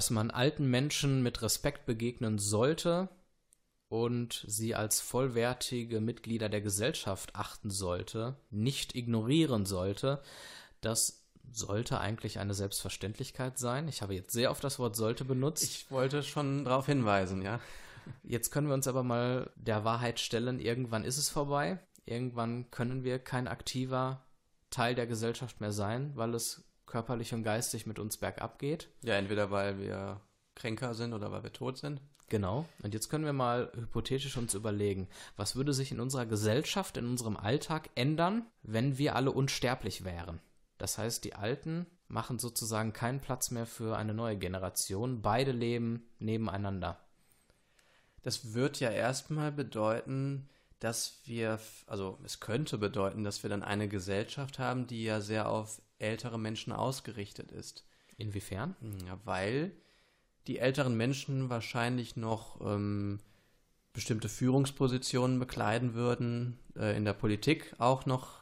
dass 0.00 0.08
man 0.08 0.30
alten 0.30 0.70
Menschen 0.70 1.22
mit 1.22 1.42
Respekt 1.42 1.84
begegnen 1.84 2.38
sollte 2.38 3.10
und 3.90 4.46
sie 4.48 4.74
als 4.74 4.98
vollwertige 4.98 6.00
Mitglieder 6.00 6.48
der 6.48 6.62
Gesellschaft 6.62 7.36
achten 7.36 7.68
sollte, 7.68 8.36
nicht 8.48 8.94
ignorieren 8.94 9.66
sollte, 9.66 10.22
das 10.80 11.28
sollte 11.50 12.00
eigentlich 12.00 12.38
eine 12.38 12.54
Selbstverständlichkeit 12.54 13.58
sein. 13.58 13.88
Ich 13.88 14.00
habe 14.00 14.14
jetzt 14.14 14.32
sehr 14.32 14.50
oft 14.50 14.64
das 14.64 14.78
Wort 14.78 14.96
sollte 14.96 15.26
benutzt. 15.26 15.64
Ich 15.64 15.90
wollte 15.90 16.22
schon 16.22 16.64
darauf 16.64 16.86
hinweisen, 16.86 17.42
ja. 17.42 17.60
Jetzt 18.22 18.50
können 18.50 18.68
wir 18.68 18.74
uns 18.74 18.88
aber 18.88 19.02
mal 19.02 19.52
der 19.56 19.84
Wahrheit 19.84 20.18
stellen, 20.18 20.60
irgendwann 20.60 21.04
ist 21.04 21.18
es 21.18 21.28
vorbei. 21.28 21.78
Irgendwann 22.06 22.70
können 22.70 23.04
wir 23.04 23.18
kein 23.18 23.46
aktiver 23.46 24.24
Teil 24.70 24.94
der 24.94 25.06
Gesellschaft 25.06 25.60
mehr 25.60 25.72
sein, 25.72 26.12
weil 26.14 26.34
es 26.34 26.64
körperlich 26.90 27.32
und 27.32 27.42
geistig 27.42 27.86
mit 27.86 27.98
uns 27.98 28.18
bergab 28.18 28.58
geht. 28.58 28.88
Ja, 29.02 29.14
entweder 29.14 29.50
weil 29.50 29.78
wir 29.78 30.20
kränker 30.54 30.94
sind 30.94 31.14
oder 31.14 31.32
weil 31.32 31.42
wir 31.42 31.52
tot 31.52 31.78
sind. 31.78 32.02
Genau. 32.28 32.66
Und 32.82 32.94
jetzt 32.94 33.08
können 33.08 33.24
wir 33.24 33.32
mal 33.32 33.72
hypothetisch 33.74 34.36
uns 34.36 34.54
überlegen, 34.54 35.08
was 35.36 35.56
würde 35.56 35.72
sich 35.72 35.90
in 35.90 36.00
unserer 36.00 36.26
Gesellschaft, 36.26 36.96
in 36.96 37.06
unserem 37.06 37.36
Alltag 37.36 37.90
ändern, 37.96 38.46
wenn 38.62 38.98
wir 38.98 39.16
alle 39.16 39.32
unsterblich 39.32 40.04
wären? 40.04 40.40
Das 40.78 40.96
heißt, 40.96 41.24
die 41.24 41.34
Alten 41.34 41.86
machen 42.06 42.38
sozusagen 42.38 42.92
keinen 42.92 43.20
Platz 43.20 43.50
mehr 43.50 43.66
für 43.66 43.96
eine 43.96 44.14
neue 44.14 44.36
Generation. 44.36 45.22
Beide 45.22 45.52
leben 45.52 46.08
nebeneinander. 46.18 46.98
Das 48.22 48.54
wird 48.54 48.80
ja 48.80 48.90
erstmal 48.90 49.50
bedeuten, 49.50 50.48
dass 50.78 51.20
wir, 51.24 51.58
also 51.86 52.18
es 52.24 52.40
könnte 52.40 52.78
bedeuten, 52.78 53.24
dass 53.24 53.42
wir 53.42 53.50
dann 53.50 53.62
eine 53.62 53.88
Gesellschaft 53.88 54.58
haben, 54.58 54.86
die 54.86 55.04
ja 55.04 55.20
sehr 55.20 55.48
auf 55.48 55.82
ältere 56.00 56.38
Menschen 56.38 56.72
ausgerichtet 56.72 57.52
ist. 57.52 57.84
Inwiefern? 58.16 58.74
Ja, 59.06 59.18
weil 59.24 59.72
die 60.46 60.58
älteren 60.58 60.96
Menschen 60.96 61.48
wahrscheinlich 61.50 62.16
noch 62.16 62.60
ähm, 62.60 63.20
bestimmte 63.92 64.28
Führungspositionen 64.28 65.38
bekleiden 65.38 65.94
würden, 65.94 66.58
äh, 66.76 66.96
in 66.96 67.04
der 67.04 67.12
Politik 67.12 67.74
auch 67.78 68.06
noch 68.06 68.40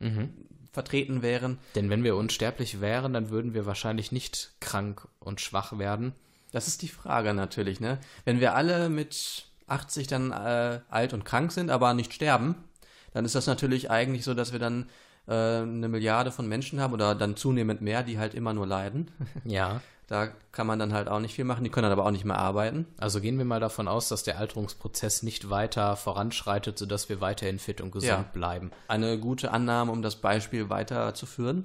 Mhm. 0.00 0.30
vertreten 0.72 1.22
wären. 1.22 1.58
Denn 1.76 1.88
wenn 1.90 2.02
wir 2.02 2.16
unsterblich 2.16 2.80
wären, 2.80 3.12
dann 3.12 3.30
würden 3.30 3.54
wir 3.54 3.66
wahrscheinlich 3.66 4.10
nicht 4.10 4.54
krank 4.60 5.06
und 5.20 5.40
schwach 5.40 5.78
werden. 5.78 6.12
Das 6.50 6.66
ist 6.66 6.82
die 6.82 6.88
Frage 6.88 7.34
natürlich, 7.34 7.78
ne? 7.78 7.98
Wenn 8.24 8.40
wir 8.40 8.54
alle 8.54 8.88
mit 8.88 9.46
80 9.68 10.06
dann 10.08 10.32
äh, 10.32 10.80
alt 10.88 11.12
und 11.12 11.24
krank 11.24 11.52
sind, 11.52 11.70
aber 11.70 11.94
nicht 11.94 12.12
sterben, 12.12 12.56
dann 13.12 13.24
ist 13.24 13.34
das 13.34 13.46
natürlich 13.46 13.90
eigentlich 13.90 14.24
so, 14.24 14.34
dass 14.34 14.52
wir 14.52 14.58
dann 14.58 14.88
äh, 15.26 15.32
eine 15.32 15.88
Milliarde 15.88 16.30
von 16.30 16.48
Menschen 16.48 16.80
haben 16.80 16.92
oder 16.92 17.14
dann 17.14 17.36
zunehmend 17.36 17.80
mehr, 17.80 18.02
die 18.02 18.18
halt 18.18 18.34
immer 18.34 18.52
nur 18.52 18.66
leiden. 18.66 19.10
Ja. 19.44 19.80
Da 20.08 20.26
kann 20.50 20.66
man 20.66 20.78
dann 20.78 20.92
halt 20.92 21.08
auch 21.08 21.20
nicht 21.20 21.34
viel 21.34 21.44
machen, 21.46 21.64
die 21.64 21.70
können 21.70 21.84
dann 21.84 21.92
aber 21.92 22.04
auch 22.04 22.10
nicht 22.10 22.26
mehr 22.26 22.36
arbeiten. 22.36 22.86
Also 22.98 23.20
gehen 23.22 23.38
wir 23.38 23.46
mal 23.46 23.60
davon 23.60 23.88
aus, 23.88 24.08
dass 24.10 24.22
der 24.24 24.38
Alterungsprozess 24.38 25.22
nicht 25.22 25.48
weiter 25.48 25.96
voranschreitet, 25.96 26.76
sodass 26.76 27.08
wir 27.08 27.22
weiterhin 27.22 27.58
fit 27.58 27.80
und 27.80 27.92
gesund 27.92 28.10
Ja. 28.10 28.24
bleiben. 28.34 28.72
Eine 28.88 29.18
gute 29.18 29.52
Annahme, 29.52 29.90
um 29.90 30.02
das 30.02 30.16
Beispiel 30.16 30.68
weiterzuführen. 30.68 31.64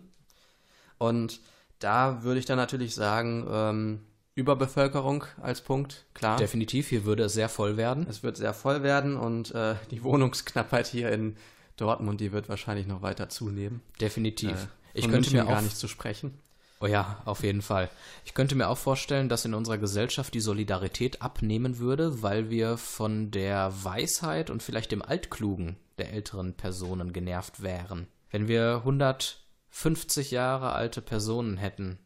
Und 0.97 1.41
da 1.79 2.23
würde 2.23 2.39
ich 2.39 2.45
dann 2.45 2.57
natürlich 2.57 2.95
sagen, 2.95 3.45
ähm, 3.51 3.99
Überbevölkerung 4.35 5.25
als 5.41 5.59
Punkt, 5.61 6.05
klar. 6.13 6.37
Definitiv, 6.37 6.87
hier 6.87 7.03
würde 7.05 7.23
es 7.23 7.33
sehr 7.33 7.49
voll 7.49 7.75
werden. 7.75 8.05
Es 8.09 8.23
wird 8.23 8.37
sehr 8.37 8.53
voll 8.53 8.81
werden 8.83 9.17
und 9.17 9.53
äh, 9.55 9.75
die 9.91 10.03
Wohnungsknappheit 10.03 10.87
hier 10.87 11.11
in 11.11 11.35
Dortmund, 11.77 12.19
die 12.19 12.31
wird 12.31 12.49
wahrscheinlich 12.49 12.87
noch 12.87 13.01
weiter 13.01 13.29
zunehmen. 13.29 13.81
Definitiv. 14.01 14.51
Äh, 14.51 14.67
ich 14.93 15.03
könnte 15.03 15.17
München 15.17 15.39
mir 15.39 15.45
gar 15.45 15.59
auch 15.59 15.61
nicht 15.61 15.77
zu 15.77 15.87
sprechen. 15.87 16.37
Oh 16.79 16.85
ja, 16.85 17.21
auf 17.25 17.43
jeden 17.43 17.61
Fall. 17.61 17.89
Ich 18.23 18.35
könnte 18.35 18.55
mir 18.55 18.67
auch 18.67 18.77
vorstellen, 18.77 19.29
dass 19.29 19.45
in 19.45 19.55
unserer 19.55 19.79
Gesellschaft 19.79 20.33
die 20.33 20.39
Solidarität 20.39 21.21
abnehmen 21.21 21.79
würde, 21.79 22.21
weil 22.21 22.51
wir 22.51 22.77
von 22.77 23.31
der 23.31 23.71
Weisheit 23.83 24.49
und 24.49 24.61
vielleicht 24.61 24.91
dem 24.91 25.01
Altklugen 25.01 25.77
der 25.97 26.13
älteren 26.13 26.53
Personen 26.53 27.13
genervt 27.13 27.63
wären. 27.63 28.07
Wenn 28.29 28.47
wir 28.47 28.77
150 28.77 30.29
Jahre 30.29 30.73
alte 30.73 31.01
Personen 31.01 31.57
hätten, 31.57 31.97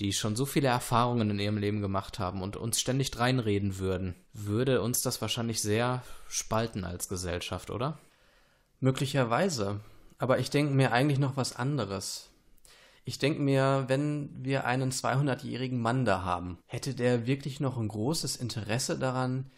die 0.00 0.12
schon 0.12 0.34
so 0.34 0.44
viele 0.44 0.68
Erfahrungen 0.68 1.30
in 1.30 1.38
ihrem 1.38 1.58
Leben 1.58 1.80
gemacht 1.80 2.18
haben 2.18 2.42
und 2.42 2.56
uns 2.56 2.80
ständig 2.80 3.16
reinreden 3.16 3.78
würden, 3.78 4.16
würde 4.32 4.82
uns 4.82 5.02
das 5.02 5.20
wahrscheinlich 5.20 5.62
sehr 5.62 6.02
spalten 6.28 6.84
als 6.84 7.08
Gesellschaft, 7.08 7.70
oder? 7.70 7.98
Möglicherweise. 8.84 9.80
Aber 10.18 10.40
ich 10.40 10.50
denke 10.50 10.74
mir 10.74 10.92
eigentlich 10.92 11.18
noch 11.18 11.38
was 11.38 11.56
anderes. 11.56 12.28
Ich 13.06 13.18
denke 13.18 13.40
mir, 13.40 13.84
wenn 13.86 14.28
wir 14.44 14.66
einen 14.66 14.90
200-jährigen 14.90 15.80
Mann 15.80 16.04
da 16.04 16.22
haben, 16.22 16.58
hätte 16.66 16.94
der 16.94 17.26
wirklich 17.26 17.60
noch 17.60 17.78
ein 17.78 17.88
großes 17.88 18.36
Interesse 18.36 18.98
daran, 18.98 19.50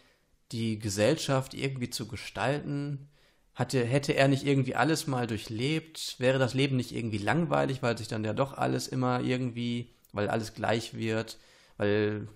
die 0.53 0.79
Gesellschaft 0.79 1.53
irgendwie 1.53 1.89
zu 1.89 2.07
gestalten? 2.07 3.09
Hatte, 3.53 3.83
hätte 3.83 4.13
er 4.13 4.29
nicht 4.29 4.45
irgendwie 4.45 4.75
alles 4.75 5.07
mal 5.07 5.27
durchlebt? 5.27 6.15
Wäre 6.19 6.39
das 6.39 6.53
Leben 6.53 6.77
nicht 6.77 6.93
irgendwie 6.93 7.17
langweilig, 7.17 7.83
weil 7.83 7.97
sich 7.97 8.07
dann 8.07 8.23
ja 8.23 8.31
doch 8.31 8.53
alles 8.53 8.87
immer 8.87 9.19
irgendwie, 9.19 9.93
weil 10.13 10.29
alles 10.29 10.53
gleich 10.53 10.93
wird, 10.93 11.37
weil 11.75 12.29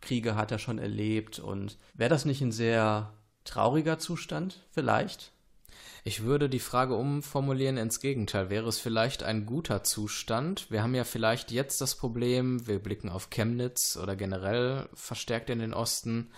Kriege 0.00 0.34
hat 0.34 0.50
er 0.50 0.58
schon 0.58 0.80
erlebt 0.80 1.38
und 1.38 1.78
wäre 1.94 2.10
das 2.10 2.24
nicht 2.24 2.40
ein 2.40 2.50
sehr 2.50 3.12
trauriger 3.44 4.00
Zustand 4.00 4.66
vielleicht? 4.72 5.30
Ich 6.04 6.24
würde 6.24 6.48
die 6.48 6.58
Frage 6.58 6.96
umformulieren 6.96 7.76
ins 7.76 8.00
Gegenteil. 8.00 8.50
Wäre 8.50 8.68
es 8.68 8.78
vielleicht 8.78 9.22
ein 9.22 9.46
guter 9.46 9.84
Zustand? 9.84 10.68
Wir 10.68 10.82
haben 10.82 10.96
ja 10.96 11.04
vielleicht 11.04 11.52
jetzt 11.52 11.80
das 11.80 11.94
Problem, 11.94 12.66
wir 12.66 12.80
blicken 12.80 13.08
auf 13.08 13.30
Chemnitz 13.30 13.96
oder 13.96 14.16
generell 14.16 14.88
verstärkt 14.94 15.48
in 15.48 15.60
den 15.60 15.72
Osten 15.72 16.32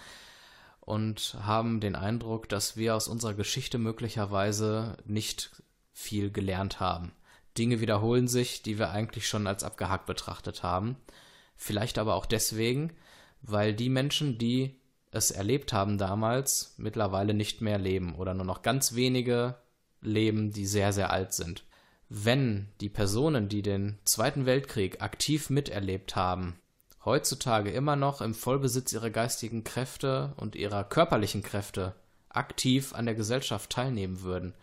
und 0.81 1.39
haben 1.41 1.81
den 1.81 1.97
Eindruck, 1.97 2.47
dass 2.51 2.77
wir 2.77 2.95
aus 2.95 3.09
unserer 3.09 3.33
Geschichte 3.33 3.79
möglicherweise 3.79 4.99
nicht 5.07 5.63
viel 5.95 6.31
gelernt 6.31 6.79
haben. 6.79 7.13
Dinge 7.57 7.81
wiederholen 7.81 8.29
sich, 8.29 8.63
die 8.63 8.79
wir 8.79 8.91
eigentlich 8.91 9.27
schon 9.27 9.47
als 9.47 9.65
abgehakt 9.65 10.05
betrachtet 10.05 10.63
haben. 10.63 10.97
Vielleicht 11.57 11.97
aber 11.97 12.17
auch 12.17 12.27
deswegen, 12.27 12.93
weil 13.41 13.73
die 13.73 13.89
Menschen, 13.89 14.37
die 14.37 14.79
es 15.15 15.31
erlebt 15.31 15.73
haben 15.73 15.97
damals, 15.97 16.75
mittlerweile 16.77 17.35
nicht 17.35 17.61
mehr 17.61 17.79
leben 17.79 18.15
oder 18.17 18.35
nur 18.35 18.45
noch 18.45 18.63
ganz 18.63 18.95
wenige 18.95 19.57
leben, 20.01 20.53
die 20.53 20.67
sehr, 20.67 20.93
sehr 20.93 21.11
alt 21.11 21.33
sind. 21.33 21.65
Wenn 22.09 22.69
die 22.81 22.89
Personen, 22.89 23.49
die 23.49 23.63
den 23.63 23.99
Zweiten 24.05 24.45
Weltkrieg 24.45 25.03
aktiv 25.03 25.51
miterlebt 25.51 26.17
haben, 26.17 26.59
heutzutage 27.05 27.71
immer 27.71 27.97
noch 27.97 28.21
im 28.21 28.35
Vollbesitz 28.35 28.93
ihrer 28.93 29.11
geistigen 29.11 29.65
Kräfte 29.65 30.35
und 30.37 30.57
ihrer 30.57 30.85
körperlichen 30.85 31.43
Kräfte 31.43 31.95
aktiv 32.29 32.93
an 32.95 33.07
der 33.07 33.15
Gesellschaft 33.15 33.71
teilnehmen 33.71 34.23
würden, 34.23 34.55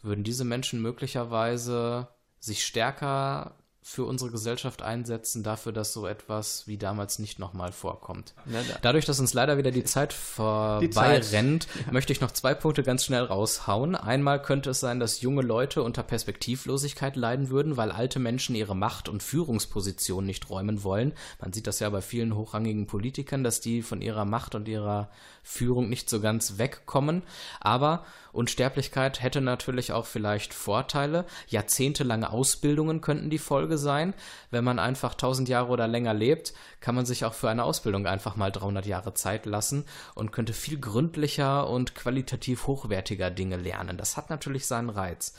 würden 0.00 0.24
diese 0.24 0.44
Menschen 0.44 0.80
möglicherweise 0.80 2.08
sich 2.40 2.64
stärker 2.64 3.54
für 3.84 4.04
unsere 4.04 4.30
Gesellschaft 4.30 4.80
einsetzen, 4.80 5.42
dafür, 5.42 5.72
dass 5.72 5.92
so 5.92 6.06
etwas 6.06 6.68
wie 6.68 6.78
damals 6.78 7.18
nicht 7.18 7.40
nochmal 7.40 7.72
vorkommt. 7.72 8.32
Ne, 8.46 8.62
da- 8.68 8.78
Dadurch, 8.80 9.06
dass 9.06 9.18
uns 9.18 9.34
leider 9.34 9.58
wieder 9.58 9.72
die 9.72 9.82
Zeit 9.82 10.12
vorbei 10.12 10.86
Zeit. 11.20 11.32
rennt, 11.32 11.66
möchte 11.90 12.12
ich 12.12 12.20
noch 12.20 12.30
zwei 12.30 12.54
Punkte 12.54 12.84
ganz 12.84 13.04
schnell 13.04 13.24
raushauen. 13.24 13.96
Einmal 13.96 14.40
könnte 14.40 14.70
es 14.70 14.78
sein, 14.80 15.00
dass 15.00 15.20
junge 15.20 15.42
Leute 15.42 15.82
unter 15.82 16.04
Perspektivlosigkeit 16.04 17.16
leiden 17.16 17.50
würden, 17.50 17.76
weil 17.76 17.90
alte 17.90 18.20
Menschen 18.20 18.54
ihre 18.54 18.76
Macht- 18.76 19.08
und 19.08 19.22
Führungsposition 19.22 20.24
nicht 20.24 20.48
räumen 20.48 20.84
wollen. 20.84 21.12
Man 21.40 21.52
sieht 21.52 21.66
das 21.66 21.80
ja 21.80 21.90
bei 21.90 22.02
vielen 22.02 22.36
hochrangigen 22.36 22.86
Politikern, 22.86 23.42
dass 23.42 23.60
die 23.60 23.82
von 23.82 24.00
ihrer 24.00 24.24
Macht 24.24 24.54
und 24.54 24.68
ihrer 24.68 25.08
Führung 25.42 25.88
nicht 25.88 26.08
so 26.08 26.20
ganz 26.20 26.56
wegkommen. 26.58 27.22
Aber 27.60 28.04
Unsterblichkeit 28.32 29.22
hätte 29.22 29.40
natürlich 29.40 29.92
auch 29.92 30.06
vielleicht 30.06 30.54
Vorteile. 30.54 31.26
Jahrzehntelange 31.48 32.30
Ausbildungen 32.30 33.00
könnten 33.00 33.28
die 33.28 33.38
Folge 33.38 33.71
sein. 33.78 34.14
Wenn 34.50 34.64
man 34.64 34.78
einfach 34.78 35.12
1000 35.12 35.48
Jahre 35.48 35.68
oder 35.68 35.88
länger 35.88 36.14
lebt, 36.14 36.54
kann 36.80 36.94
man 36.94 37.06
sich 37.06 37.24
auch 37.24 37.34
für 37.34 37.50
eine 37.50 37.64
Ausbildung 37.64 38.06
einfach 38.06 38.36
mal 38.36 38.50
300 38.50 38.86
Jahre 38.86 39.14
Zeit 39.14 39.46
lassen 39.46 39.84
und 40.14 40.32
könnte 40.32 40.52
viel 40.52 40.78
gründlicher 40.78 41.68
und 41.68 41.94
qualitativ 41.94 42.66
hochwertiger 42.66 43.30
Dinge 43.30 43.56
lernen. 43.56 43.96
Das 43.96 44.16
hat 44.16 44.30
natürlich 44.30 44.66
seinen 44.66 44.90
Reiz. 44.90 45.34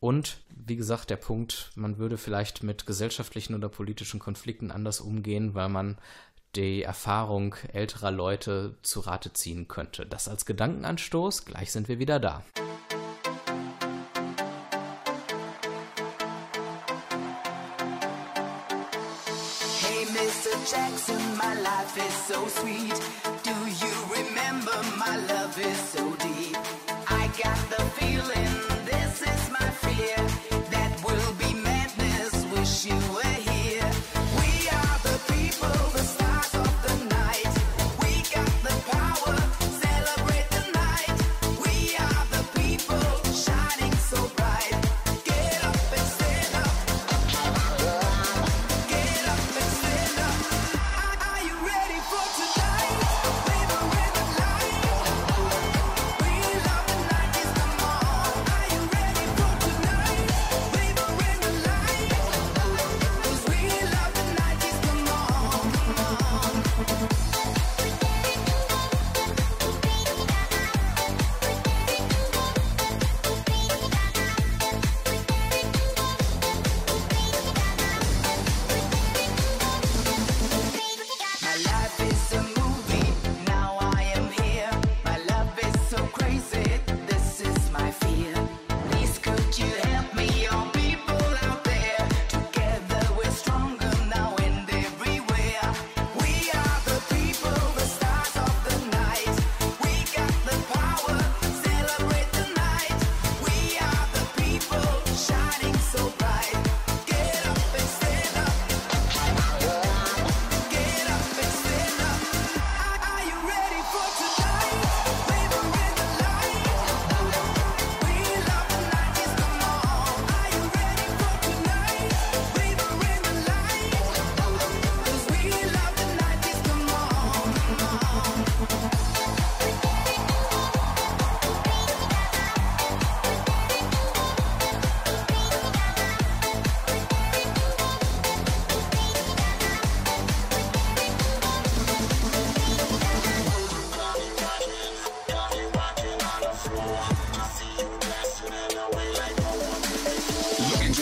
Und 0.00 0.38
wie 0.50 0.76
gesagt, 0.76 1.10
der 1.10 1.16
Punkt, 1.16 1.70
man 1.74 1.98
würde 1.98 2.18
vielleicht 2.18 2.62
mit 2.62 2.86
gesellschaftlichen 2.86 3.54
oder 3.54 3.68
politischen 3.68 4.20
Konflikten 4.20 4.70
anders 4.70 5.00
umgehen, 5.00 5.54
weil 5.54 5.68
man 5.68 5.98
die 6.54 6.82
Erfahrung 6.82 7.54
älterer 7.72 8.10
Leute 8.10 8.76
zu 8.82 9.00
Rate 9.00 9.32
ziehen 9.32 9.68
könnte. 9.68 10.06
Das 10.06 10.28
als 10.28 10.46
Gedankenanstoß, 10.46 11.44
gleich 11.44 11.72
sind 11.72 11.88
wir 11.88 11.98
wieder 11.98 12.18
da. 12.18 12.44
Sweet. 22.56 22.95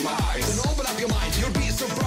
demise. 0.05 0.61
Then 0.61 0.71
open 0.71 0.85
up 0.85 0.99
your 0.99 1.09
mind, 1.09 1.35
you'll 1.37 1.51
be 1.51 1.69
surprised. 1.69 2.04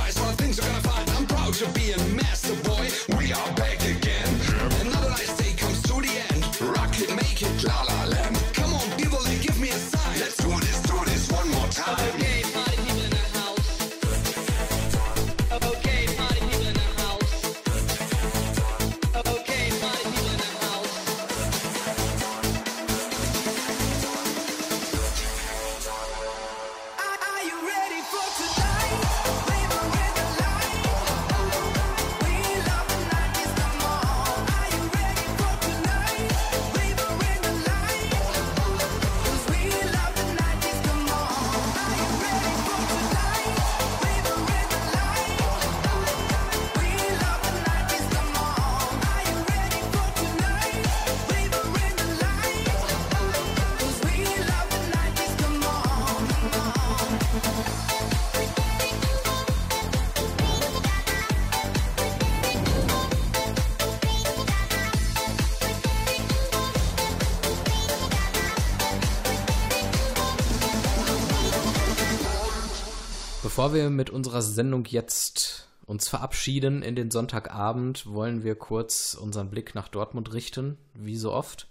Bevor 73.58 73.74
wir 73.74 73.90
mit 73.90 74.08
unserer 74.08 74.40
Sendung 74.40 74.84
jetzt 74.84 75.68
uns 75.84 76.06
verabschieden 76.06 76.80
in 76.80 76.94
den 76.94 77.10
Sonntagabend, 77.10 78.06
wollen 78.06 78.44
wir 78.44 78.54
kurz 78.54 79.18
unseren 79.20 79.50
Blick 79.50 79.74
nach 79.74 79.88
Dortmund 79.88 80.32
richten, 80.32 80.78
wie 80.94 81.16
so 81.16 81.32
oft. 81.32 81.66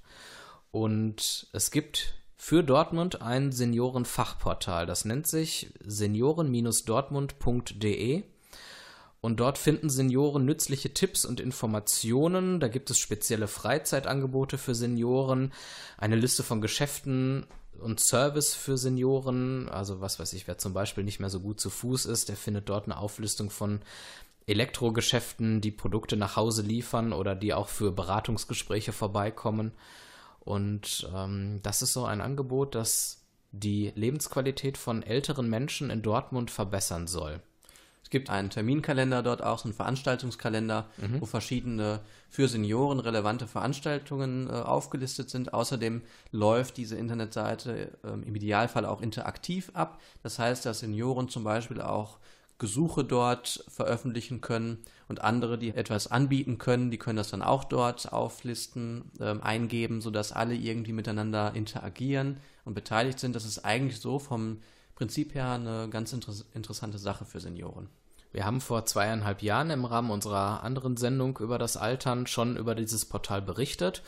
Und 0.71 1.47
es 1.53 1.71
gibt 1.71 2.15
für 2.35 2.61
Dortmund 2.61 3.21
ein 3.21 3.53
Seniorenfachportal. 3.53 4.85
Das 4.85 5.05
nennt 5.05 5.27
sich 5.27 5.71
senioren-dortmund.de. 5.79 8.23
Und 9.21 9.39
dort 9.39 9.57
finden 9.57 9.89
Senioren 9.89 10.43
nützliche 10.43 10.93
Tipps 10.93 11.23
und 11.23 11.39
Informationen. 11.39 12.59
Da 12.59 12.67
gibt 12.67 12.91
es 12.91 12.99
spezielle 12.99 13.47
Freizeitangebote 13.47 14.57
für 14.57 14.75
Senioren, 14.75 15.53
eine 15.97 16.17
Liste 16.17 16.43
von 16.43 16.59
Geschäften 16.59 17.47
und 17.81 17.99
Service 17.99 18.53
für 18.53 18.77
Senioren. 18.77 19.69
Also 19.69 20.01
was 20.01 20.19
weiß 20.19 20.33
ich, 20.33 20.47
wer 20.47 20.57
zum 20.57 20.73
Beispiel 20.73 21.03
nicht 21.03 21.19
mehr 21.19 21.29
so 21.29 21.39
gut 21.39 21.59
zu 21.59 21.69
Fuß 21.69 22.05
ist, 22.05 22.29
der 22.29 22.35
findet 22.35 22.69
dort 22.69 22.85
eine 22.85 22.97
Auflistung 22.97 23.49
von 23.49 23.81
Elektrogeschäften, 24.47 25.61
die 25.61 25.71
Produkte 25.71 26.15
nach 26.15 26.35
Hause 26.35 26.61
liefern 26.61 27.11
oder 27.13 27.35
die 27.35 27.53
auch 27.53 27.67
für 27.67 27.91
Beratungsgespräche 27.91 28.93
vorbeikommen. 28.93 29.73
Und 30.39 31.09
ähm, 31.13 31.59
das 31.63 31.81
ist 31.81 31.93
so 31.93 32.05
ein 32.05 32.21
Angebot, 32.21 32.73
das 32.73 33.25
die 33.51 33.91
Lebensqualität 33.95 34.77
von 34.77 35.03
älteren 35.03 35.49
Menschen 35.49 35.89
in 35.89 36.01
Dortmund 36.01 36.51
verbessern 36.51 37.07
soll. 37.07 37.41
Es 38.07 38.09
gibt 38.09 38.29
einen 38.29 38.49
Terminkalender 38.49 39.21
dort 39.21 39.43
auch, 39.43 39.59
so 39.59 39.65
einen 39.65 39.73
Veranstaltungskalender, 39.73 40.85
wo 41.19 41.25
verschiedene 41.25 41.99
für 42.29 42.47
Senioren 42.47 43.01
relevante 43.01 43.47
Veranstaltungen 43.47 44.47
äh, 44.47 44.53
aufgelistet 44.53 45.29
sind. 45.29 45.53
Außerdem 45.53 46.01
läuft 46.31 46.77
diese 46.77 46.95
Internetseite 46.95 47.97
ähm, 48.05 48.23
im 48.23 48.33
Idealfall 48.33 48.85
auch 48.85 49.01
interaktiv 49.01 49.71
ab. 49.73 49.99
Das 50.23 50.39
heißt, 50.39 50.65
dass 50.65 50.79
Senioren 50.79 51.27
zum 51.27 51.43
Beispiel 51.43 51.81
auch 51.81 52.19
Gesuche 52.59 53.03
dort 53.03 53.65
veröffentlichen 53.67 54.39
können 54.39 54.77
und 55.09 55.19
andere, 55.19 55.57
die 55.57 55.75
etwas 55.75 56.09
anbieten 56.09 56.57
können, 56.57 56.91
die 56.91 56.97
können 56.97 57.17
das 57.17 57.31
dann 57.31 57.41
auch 57.41 57.65
dort 57.65 58.13
auflisten, 58.13 59.11
ähm, 59.19 59.43
eingeben, 59.43 59.99
sodass 59.99 60.31
alle 60.31 60.55
irgendwie 60.55 60.93
miteinander 60.93 61.53
interagieren 61.55 62.37
und 62.63 62.73
beteiligt 62.73 63.19
sind. 63.19 63.35
Das 63.35 63.43
ist 63.43 63.65
eigentlich 63.65 63.99
so 63.99 64.17
vom 64.17 64.59
Prinzip 64.97 65.35
her 65.35 65.51
eine 65.51 65.89
ganz 65.91 66.11
inter 66.11 66.33
interessante 66.55 66.97
Sache 66.97 67.23
für 67.23 67.39
Senioren. 67.39 67.87
Wir 68.31 68.45
haben 68.45 68.59
vor 68.59 68.83
zweieinhalb 68.87 69.43
Jahren 69.43 69.69
im 69.69 69.85
Rahmen 69.85 70.09
unserer 70.09 70.63
anderen 70.63 70.97
Sendung 70.97 71.37
über 71.37 71.59
das 71.59 71.77
Altern 71.77 72.25
schon 72.25 72.57
über 72.57 72.73
dieses 72.73 73.05
Portal 73.05 73.43
berichtet. 73.43 74.01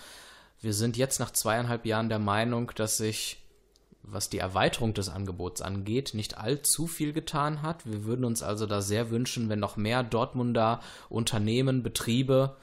Wir 0.62 0.74
sind 0.74 0.98
jetzt 0.98 1.20
nach 1.20 1.30
zweieinhalb 1.30 1.86
Jahren 1.86 2.10
der 2.10 2.18
Meinung, 2.18 2.72
dass 2.74 2.98
sich, 2.98 3.38
was 4.02 4.32
die 4.32 4.40
Erweiterung 4.40 4.96
des 4.96 5.10
Angebots 5.10 5.62
angeht, 5.62 6.16
nicht 6.16 6.40
allzu 6.40 6.88
viel 6.88 7.14
getan 7.14 7.62
hat. 7.62 7.86
Wir 7.86 8.06
würden 8.06 8.26
uns 8.26 8.42
also 8.42 8.66
da 8.66 8.82
sehr 8.82 9.12
wünschen, 9.12 9.48
wenn 9.48 9.60
noch 9.60 9.78
mehr 9.78 10.02
Dortmunder 10.02 10.80
Unternehmen, 11.08 11.84
Betriebe, 11.84 12.58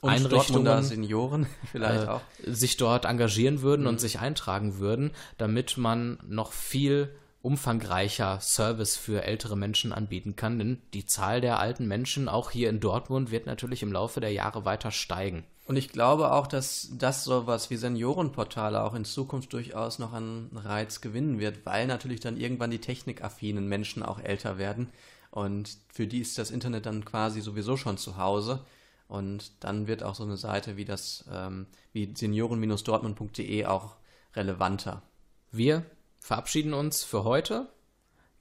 Und 0.00 0.10
Einrichtungen 0.10 0.64
Dortmunder 0.64 0.82
Senioren 0.84 1.46
vielleicht 1.72 2.04
äh, 2.04 2.10
auch. 2.10 2.20
sich 2.46 2.76
dort 2.76 3.06
engagieren 3.06 3.60
würden 3.60 3.88
und 3.88 4.00
sich 4.00 4.20
eintragen 4.20 4.78
würden, 4.78 5.10
damit 5.36 5.76
man 5.78 6.20
noch 6.28 6.52
viel 6.52 7.12
umfangreicher 7.42 8.40
Service 8.40 8.96
für 8.96 9.24
ältere 9.24 9.56
Menschen 9.56 9.92
anbieten 9.92 10.36
kann. 10.36 10.58
Denn 10.58 10.82
die 10.94 11.06
Zahl 11.06 11.40
der 11.40 11.58
alten 11.58 11.86
Menschen 11.86 12.28
auch 12.28 12.50
hier 12.50 12.70
in 12.70 12.80
Dortmund 12.80 13.30
wird 13.30 13.46
natürlich 13.46 13.82
im 13.82 13.92
Laufe 13.92 14.20
der 14.20 14.32
Jahre 14.32 14.64
weiter 14.64 14.90
steigen. 14.90 15.44
Und 15.66 15.76
ich 15.76 15.90
glaube 15.90 16.32
auch, 16.32 16.46
dass 16.46 16.88
das 16.92 17.24
sowas 17.24 17.70
wie 17.70 17.76
Seniorenportale 17.76 18.82
auch 18.82 18.94
in 18.94 19.04
Zukunft 19.04 19.52
durchaus 19.52 19.98
noch 19.98 20.12
an 20.12 20.50
Reiz 20.54 21.00
gewinnen 21.00 21.38
wird, 21.38 21.64
weil 21.64 21.86
natürlich 21.86 22.20
dann 22.20 22.36
irgendwann 22.36 22.70
die 22.70 22.80
technikaffinen 22.80 23.68
Menschen 23.68 24.02
auch 24.02 24.18
älter 24.18 24.58
werden. 24.58 24.90
Und 25.30 25.78
für 25.92 26.06
die 26.06 26.20
ist 26.20 26.36
das 26.36 26.50
Internet 26.50 26.86
dann 26.86 27.04
quasi 27.04 27.40
sowieso 27.40 27.76
schon 27.76 27.96
zu 27.96 28.16
Hause. 28.16 28.64
Und 29.08 29.52
dann 29.64 29.86
wird 29.86 30.02
auch 30.02 30.14
so 30.14 30.24
eine 30.24 30.36
Seite 30.36 30.76
wie 30.76 30.84
das, 30.84 31.24
ähm, 31.32 31.66
wie 31.92 32.12
senioren-dortmund.de 32.14 33.66
auch 33.66 33.96
relevanter. 34.34 35.02
Wir 35.50 35.84
verabschieden 36.22 36.72
uns 36.72 37.02
für 37.02 37.24
heute, 37.24 37.68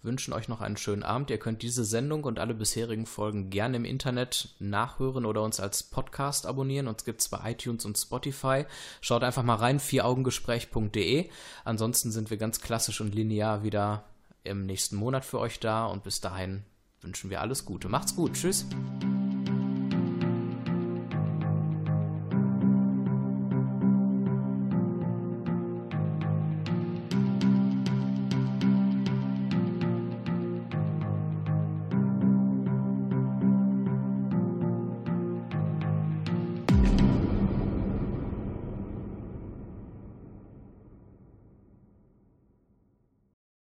wünschen 0.03 0.33
euch 0.33 0.47
noch 0.47 0.61
einen 0.61 0.77
schönen 0.77 1.03
Abend. 1.03 1.29
Ihr 1.29 1.39
könnt 1.39 1.61
diese 1.61 1.83
Sendung 1.83 2.23
und 2.23 2.39
alle 2.39 2.53
bisherigen 2.53 3.05
Folgen 3.05 3.49
gerne 3.49 3.77
im 3.77 3.85
Internet 3.85 4.55
nachhören 4.59 5.25
oder 5.25 5.43
uns 5.43 5.59
als 5.59 5.83
Podcast 5.83 6.45
abonnieren. 6.45 6.87
Uns 6.87 7.05
gibt 7.05 7.21
es 7.21 7.29
bei 7.29 7.51
iTunes 7.51 7.85
und 7.85 7.97
Spotify. 7.97 8.65
Schaut 9.01 9.23
einfach 9.23 9.43
mal 9.43 9.55
rein, 9.55 9.79
vieraugengespräch.de. 9.79 11.29
Ansonsten 11.65 12.11
sind 12.11 12.29
wir 12.29 12.37
ganz 12.37 12.61
klassisch 12.61 13.01
und 13.01 13.13
linear 13.13 13.63
wieder 13.63 14.05
im 14.43 14.65
nächsten 14.65 14.95
Monat 14.95 15.25
für 15.25 15.39
euch 15.39 15.59
da 15.59 15.85
und 15.85 16.03
bis 16.03 16.21
dahin 16.21 16.63
wünschen 17.01 17.29
wir 17.29 17.41
alles 17.41 17.65
Gute. 17.65 17.89
Macht's 17.89 18.15
gut. 18.15 18.33
Tschüss. 18.33 18.65